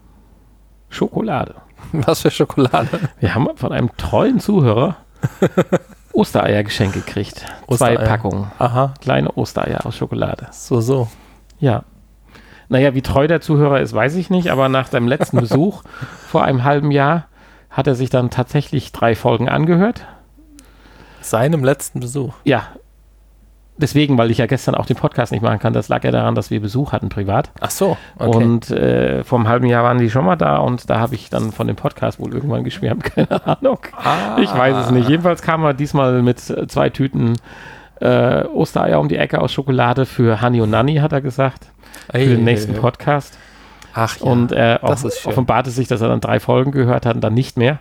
[0.89, 1.55] Schokolade.
[1.91, 2.99] Was für Schokolade?
[3.19, 4.97] Wir haben von einem treuen Zuhörer
[6.13, 7.45] Ostereier geschenkt gekriegt.
[7.67, 7.97] Ostereier.
[7.97, 8.51] Zwei Packungen.
[8.59, 8.93] Aha.
[9.01, 10.47] Kleine Ostereier aus Schokolade.
[10.51, 11.07] So, so.
[11.59, 11.83] Ja.
[12.67, 15.83] Naja, wie treu der Zuhörer ist, weiß ich nicht, aber nach seinem letzten Besuch
[16.27, 17.27] vor einem halben Jahr
[17.69, 20.05] hat er sich dann tatsächlich drei Folgen angehört.
[21.21, 22.33] Seinem letzten Besuch?
[22.43, 22.67] Ja,
[23.79, 26.35] deswegen, weil ich ja gestern auch den Podcast nicht machen kann, das lag ja daran,
[26.35, 27.49] dass wir Besuch hatten privat.
[27.59, 27.97] Ach so.
[28.17, 28.43] Okay.
[28.43, 31.29] Und äh, vor einem halben Jahr waren die schon mal da und da habe ich
[31.29, 33.79] dann von dem Podcast wohl irgendwann geschwärmt, keine Ahnung.
[33.95, 34.37] Ah.
[34.39, 35.09] Ich weiß es nicht.
[35.09, 37.37] Jedenfalls kam er diesmal mit zwei Tüten
[38.01, 41.67] äh, Ostereier um die Ecke aus Schokolade für Hani und Nani, hat er gesagt.
[42.11, 43.37] Ei, für den nächsten Podcast.
[43.93, 44.87] Ach ja, und er äh,
[45.25, 47.79] offenbarte sich, dass er dann drei Folgen gehört hat und dann nicht mehr.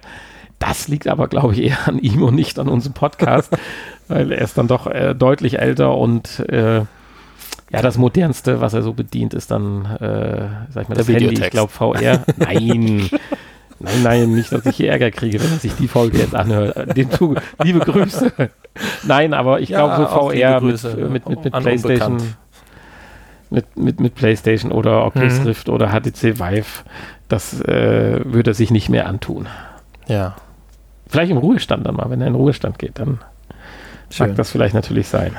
[0.58, 3.56] Das liegt aber, glaube ich, eher an ihm und nicht an unserem Podcast,
[4.08, 6.82] weil er ist dann doch äh, deutlich älter und äh,
[7.70, 11.16] ja, das modernste, was er so bedient, ist dann, äh, sag ich mal, das Der
[11.16, 12.24] Handy, ich glaube VR.
[12.36, 13.10] Nein,
[13.78, 16.96] nein, nein, nicht, dass ich hier Ärger kriege, wenn er sich die Folge jetzt anhört.
[16.96, 18.32] Dem Zuge, liebe Grüße.
[19.04, 22.22] Nein, aber ich ja, glaube so VR mit, mit, mit, mit PlayStation,
[23.50, 25.46] mit, mit, mit PlayStation oder Oculus mhm.
[25.46, 26.84] Rift oder HTC Vive,
[27.28, 29.46] das äh, würde er sich nicht mehr antun.
[30.06, 30.36] Ja.
[31.06, 33.18] Vielleicht im Ruhestand dann mal, wenn er in den Ruhestand geht, dann
[34.10, 34.28] Schön.
[34.28, 35.36] mag das vielleicht natürlich sein.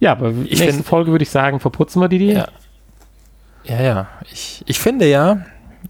[0.00, 2.32] Ja, aber in der nächsten Folge würde ich sagen, verputzen wir die die.
[2.32, 2.48] Ja,
[3.64, 3.80] ja.
[3.80, 4.08] ja.
[4.30, 5.44] Ich, ich finde ja,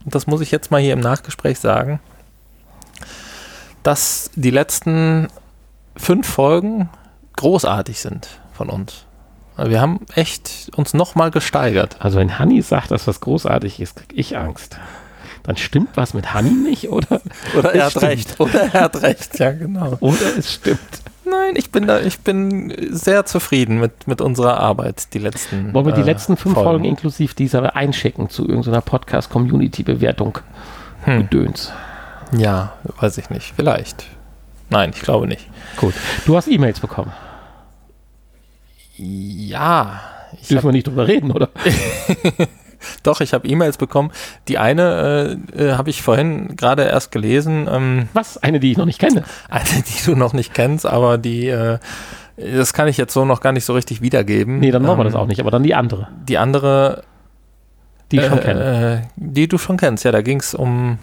[0.05, 2.01] das muss ich jetzt mal hier im Nachgespräch sagen,
[3.83, 5.29] dass die letzten
[5.97, 6.89] fünf Folgen
[7.37, 9.05] großartig sind von uns.
[9.57, 11.97] Wir haben echt uns nochmal gesteigert.
[11.99, 14.79] Also wenn Hanni sagt, dass was großartig ist, kriege ich Angst
[15.49, 17.23] dann stimmt was mit Hanni nicht, oder?
[17.57, 18.05] Oder er hat stimmt.
[18.05, 18.39] recht.
[18.39, 19.97] Oder er hat recht, ja, genau.
[20.01, 20.79] Oder es stimmt.
[21.31, 25.73] Nein, ich bin da, ich bin sehr zufrieden mit, mit unserer Arbeit, die letzten.
[25.75, 30.39] Wollen wir die äh, letzten fünf Folgen, Folgen inklusive dieser einschicken zu irgendeiner Podcast-Community-Bewertung?
[31.05, 31.23] Hm.
[31.23, 31.73] Gedöns.
[32.37, 33.53] Ja, weiß ich nicht.
[33.57, 34.07] Vielleicht.
[34.71, 35.49] Nein, ich glaube nicht.
[35.77, 35.95] Gut.
[36.27, 37.13] Du hast E-Mails bekommen.
[38.97, 40.01] Ja.
[40.51, 41.49] Dürfen wir nicht drüber reden, oder?
[43.03, 44.11] Doch, ich habe E-Mails bekommen.
[44.49, 47.69] Die eine äh, äh, habe ich vorhin gerade erst gelesen.
[47.71, 48.39] Ähm, Was?
[48.39, 49.25] Eine, die ich noch nicht kenne?
[49.49, 51.79] Eine, die du noch nicht kennst, aber die, äh,
[52.37, 54.59] das kann ich jetzt so noch gar nicht so richtig wiedergeben.
[54.61, 56.09] Nee, dann machen ähm, wir das ähm, auch nicht, aber dann die andere.
[56.29, 57.03] Die andere,
[58.13, 59.03] die ich schon kenne.
[59.05, 60.99] Äh, die du schon kennst, ja, da ging es um,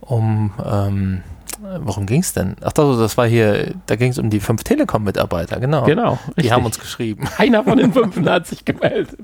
[0.00, 1.22] um ähm,
[1.80, 2.56] Worum ging es denn?
[2.62, 5.84] Ach doch, das war hier, da ging es um die fünf Telekom-Mitarbeiter, genau.
[5.84, 6.18] Genau.
[6.26, 6.52] Die richtig.
[6.52, 7.26] haben uns geschrieben.
[7.38, 9.18] Einer von den fünf hat sich gemeldet.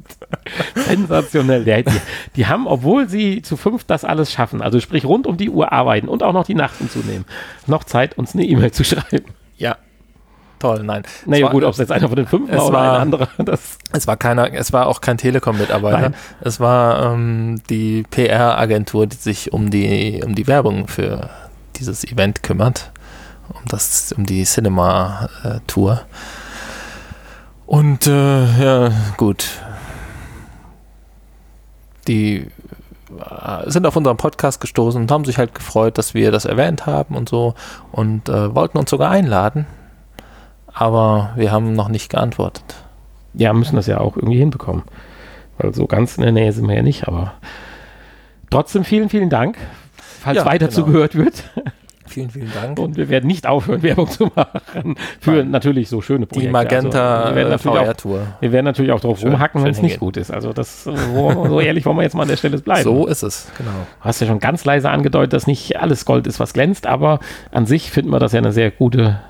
[0.74, 1.64] Sensationell.
[1.64, 2.00] Die, die,
[2.36, 5.72] die, haben, obwohl sie zu fünf das alles schaffen, also sprich rund um die Uhr
[5.72, 7.26] arbeiten und auch noch die Nacht hinzunehmen,
[7.66, 9.26] noch Zeit, uns eine E-Mail zu schreiben.
[9.56, 9.76] Ja.
[10.58, 11.02] Toll, nein.
[11.26, 13.28] Naja, gut, ob es jetzt einer von den fünf war oder ein anderer.
[13.38, 16.12] Das es war keiner, es war auch kein Telekom-Mitarbeiter.
[16.40, 21.30] Es war ähm, die PR-Agentur, die sich um die, um die Werbung für
[21.76, 22.90] dieses Event kümmert,
[23.48, 26.02] um, das, um die Cinema-Tour.
[27.66, 29.46] Und äh, ja, gut.
[32.08, 32.48] Die
[33.18, 36.86] äh, sind auf unseren Podcast gestoßen und haben sich halt gefreut, dass wir das erwähnt
[36.86, 37.54] haben und so
[37.92, 39.66] und äh, wollten uns sogar einladen.
[40.72, 42.76] Aber wir haben noch nicht geantwortet.
[43.34, 44.82] Ja, müssen das ja auch irgendwie hinbekommen.
[45.58, 47.34] Weil so ganz in der Nähe sind wir ja nicht, aber
[48.50, 49.56] trotzdem vielen, vielen Dank
[50.20, 50.80] falls ja, weiter genau.
[50.80, 51.44] zugehört wird.
[52.10, 52.76] Vielen, vielen Dank.
[52.80, 55.52] Und wir werden nicht aufhören, Werbung zu machen für Nein.
[55.52, 56.48] natürlich so schöne Projekte.
[56.48, 58.26] Die Magenta also, VR-Tour.
[58.40, 60.32] Wir werden natürlich auch drauf rumhacken, wenn es nicht gut ist.
[60.32, 62.82] Also das, so, so ehrlich wollen wir jetzt mal an der Stelle bleiben.
[62.82, 63.70] So ist es, genau.
[63.70, 67.20] Du hast ja schon ganz leise angedeutet, dass nicht alles Gold ist, was glänzt, aber
[67.52, 69.20] an sich finden wir das ja eine sehr gute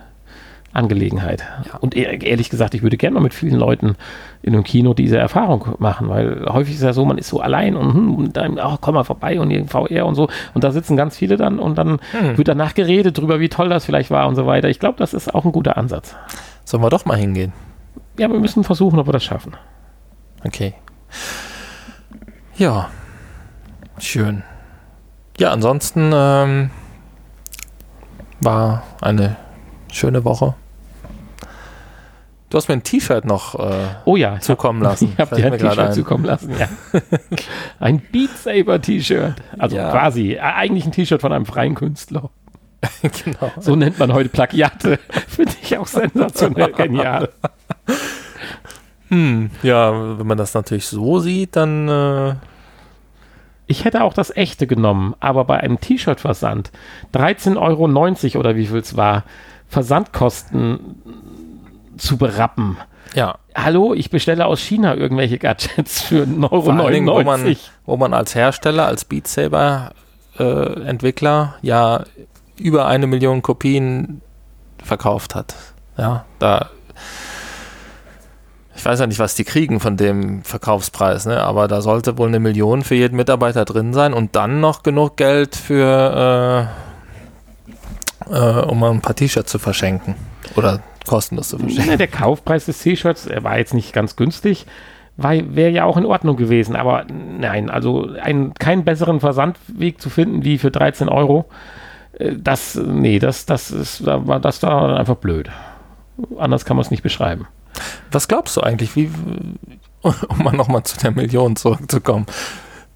[0.72, 1.42] Angelegenheit.
[1.66, 1.78] Ja.
[1.78, 3.96] Und ehrlich gesagt, ich würde gerne mal mit vielen Leuten
[4.42, 7.74] in einem Kino diese Erfahrung machen, weil häufig ist ja so, man ist so allein
[7.74, 10.28] und, hm, und dann, ach, komm mal vorbei und VR und so.
[10.54, 12.38] Und da sitzen ganz viele dann und dann hm.
[12.38, 14.68] wird danach geredet darüber, wie toll das vielleicht war und so weiter.
[14.68, 16.14] Ich glaube, das ist auch ein guter Ansatz.
[16.64, 17.52] Sollen wir doch mal hingehen?
[18.16, 19.56] Ja, wir müssen versuchen, ob wir das schaffen.
[20.44, 20.74] Okay.
[22.56, 22.90] Ja.
[23.98, 24.44] Schön.
[25.38, 26.70] Ja, ansonsten ähm,
[28.40, 29.36] war eine
[29.95, 30.55] schöne Woche.
[32.51, 35.12] Du hast mir ein T-Shirt noch äh, oh ja, zukommen lassen.
[35.14, 36.68] Ich habe dir ein T-Shirt zukommen lassen, ja.
[37.78, 39.36] ein Beat Saber T-Shirt.
[39.57, 39.93] Also ja.
[39.93, 42.30] quasi, äh, eigentlich ein T-Shirt von einem freien Künstler.
[43.03, 43.53] genau.
[43.61, 44.99] So nennt man heute Plagiate.
[45.28, 47.28] Finde ich auch sensationell genial.
[49.09, 52.34] Hm, ja, wenn man das natürlich so sieht, dann äh,
[53.66, 56.72] Ich hätte auch das echte genommen, aber bei einem T-Shirt-Versand
[57.14, 59.24] 13,90 Euro oder wie viel es war,
[59.70, 61.00] Versandkosten
[61.96, 62.76] zu berappen.
[63.14, 63.38] Ja.
[63.54, 66.62] Hallo, ich bestelle aus China irgendwelche Gadgets für 1,99 Euro.
[66.62, 67.56] Vor allen Dingen, wo man,
[67.86, 69.92] wo man als Hersteller, als Beat Saber
[70.38, 72.04] äh, Entwickler ja
[72.56, 74.20] über eine Million Kopien
[74.82, 75.54] verkauft hat.
[75.96, 76.70] Ja, da
[78.80, 81.42] ich weiß ja nicht, was die kriegen von dem Verkaufspreis, ne?
[81.42, 85.18] aber da sollte wohl eine Million für jeden Mitarbeiter drin sein und dann noch genug
[85.18, 86.89] Geld für, äh,
[88.31, 90.14] äh, um mal ein paar T-Shirts zu verschenken
[90.57, 91.99] oder kostenlos zu verschenken.
[91.99, 94.66] Der Kaufpreis des T-Shirts war jetzt nicht ganz günstig,
[95.16, 100.45] wäre ja auch in Ordnung gewesen, aber nein, also ein, keinen besseren Versandweg zu finden
[100.45, 101.47] wie für 13 Euro,
[102.18, 105.51] äh, das, nee, das, das ist, das war einfach blöd.
[106.39, 107.47] Anders kann man es nicht beschreiben.
[108.11, 109.11] Was glaubst du eigentlich, wie,
[110.03, 112.26] um mal nochmal zu der Million zurückzukommen?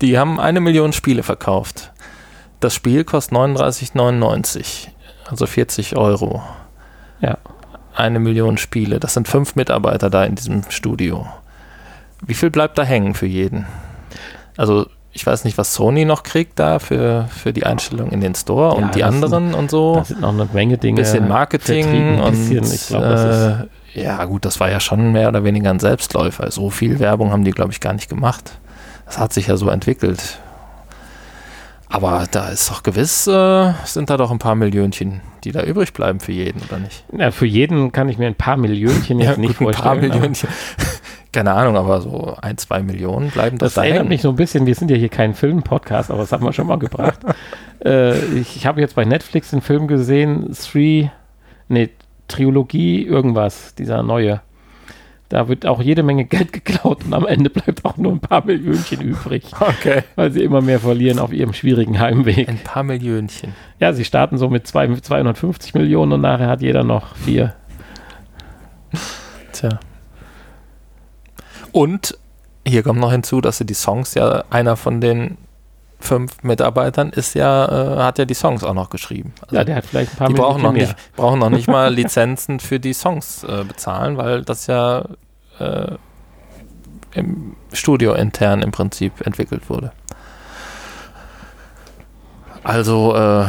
[0.00, 1.92] Die haben eine Million Spiele verkauft.
[2.60, 4.88] Das Spiel kostet 39,99,
[5.30, 6.42] also 40 Euro.
[7.20, 7.38] Ja.
[7.94, 9.00] Eine Million Spiele.
[9.00, 11.26] Das sind fünf Mitarbeiter da in diesem Studio.
[12.26, 13.66] Wie viel bleibt da hängen für jeden?
[14.56, 18.34] Also ich weiß nicht, was Sony noch kriegt da für, für die Einstellung in den
[18.34, 19.94] Store ja, und die anderen sind, und so.
[19.96, 21.00] Da sind noch eine Menge Dinge.
[21.00, 25.44] Bisschen Marketing und bisschen, ich glaub, äh, ja, gut, das war ja schon mehr oder
[25.44, 26.50] weniger ein Selbstläufer.
[26.50, 28.58] So viel Werbung haben die, glaube ich, gar nicht gemacht.
[29.06, 30.38] Das hat sich ja so entwickelt.
[31.94, 35.92] Aber da ist doch gewiss, äh, sind da doch ein paar Millionchen, die da übrig
[35.92, 37.04] bleiben für jeden, oder nicht?
[37.16, 40.02] Ja, für jeden kann ich mir ein paar Millionchen jetzt ja, nicht gut, vorstellen.
[40.02, 40.48] Ein paar Millionchen.
[41.32, 44.66] Keine Ahnung, aber so ein, zwei Millionen bleiben das Das erinnert mich so ein bisschen,
[44.66, 47.20] wir sind ja hier kein Film-Podcast, aber das haben wir schon mal gebracht.
[47.84, 51.10] äh, ich, ich habe jetzt bei Netflix den Film gesehen, Three,
[51.68, 51.90] nee,
[52.26, 54.40] Trilogie irgendwas, dieser neue.
[55.34, 58.44] Da wird auch jede Menge Geld geklaut und am Ende bleibt auch nur ein paar
[58.44, 59.42] Millionchen übrig.
[59.58, 60.04] Okay.
[60.14, 62.48] Weil sie immer mehr verlieren auf ihrem schwierigen Heimweg.
[62.48, 63.52] Ein paar Millionchen.
[63.80, 67.52] Ja, sie starten so mit, zwei, mit 250 Millionen und nachher hat jeder noch vier.
[69.52, 69.80] Tja.
[71.72, 72.16] Und
[72.64, 75.36] hier kommt noch hinzu, dass sie die Songs ja einer von den
[75.98, 79.32] fünf Mitarbeitern ist ja, äh, hat ja die Songs auch noch geschrieben.
[79.40, 81.92] Also ja, der hat vielleicht ein paar Die brauchen noch, nicht, brauchen noch nicht mal
[81.92, 85.04] Lizenzen für die Songs äh, bezahlen, weil das ja
[85.58, 85.96] äh,
[87.14, 89.92] im Studio intern im Prinzip entwickelt wurde.
[92.62, 93.46] Also, äh,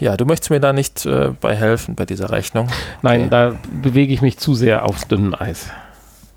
[0.00, 2.68] ja, du möchtest mir da nicht äh, bei helfen bei dieser Rechnung.
[3.02, 3.30] Nein, okay.
[3.30, 5.70] da bewege ich mich zu sehr aufs dünnen Eis.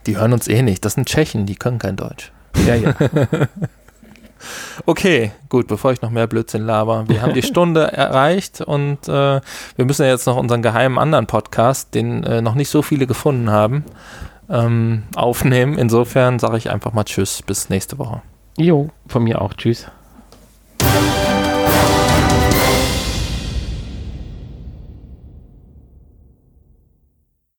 [0.08, 0.84] Die hören uns eh nicht.
[0.86, 2.32] Das sind Tschechen, die können kein Deutsch.
[2.66, 2.93] Ja, ja.
[4.86, 7.05] Okay, gut, bevor ich noch mehr Blödsinn laber.
[7.08, 11.28] Wir haben die Stunde erreicht und äh, wir müssen ja jetzt noch unseren geheimen anderen
[11.28, 13.84] Podcast, den äh, noch nicht so viele gefunden haben,
[14.50, 15.78] ähm, aufnehmen.
[15.78, 18.22] Insofern sage ich einfach mal Tschüss, bis nächste Woche.
[18.58, 19.88] Jo, von mir auch Tschüss.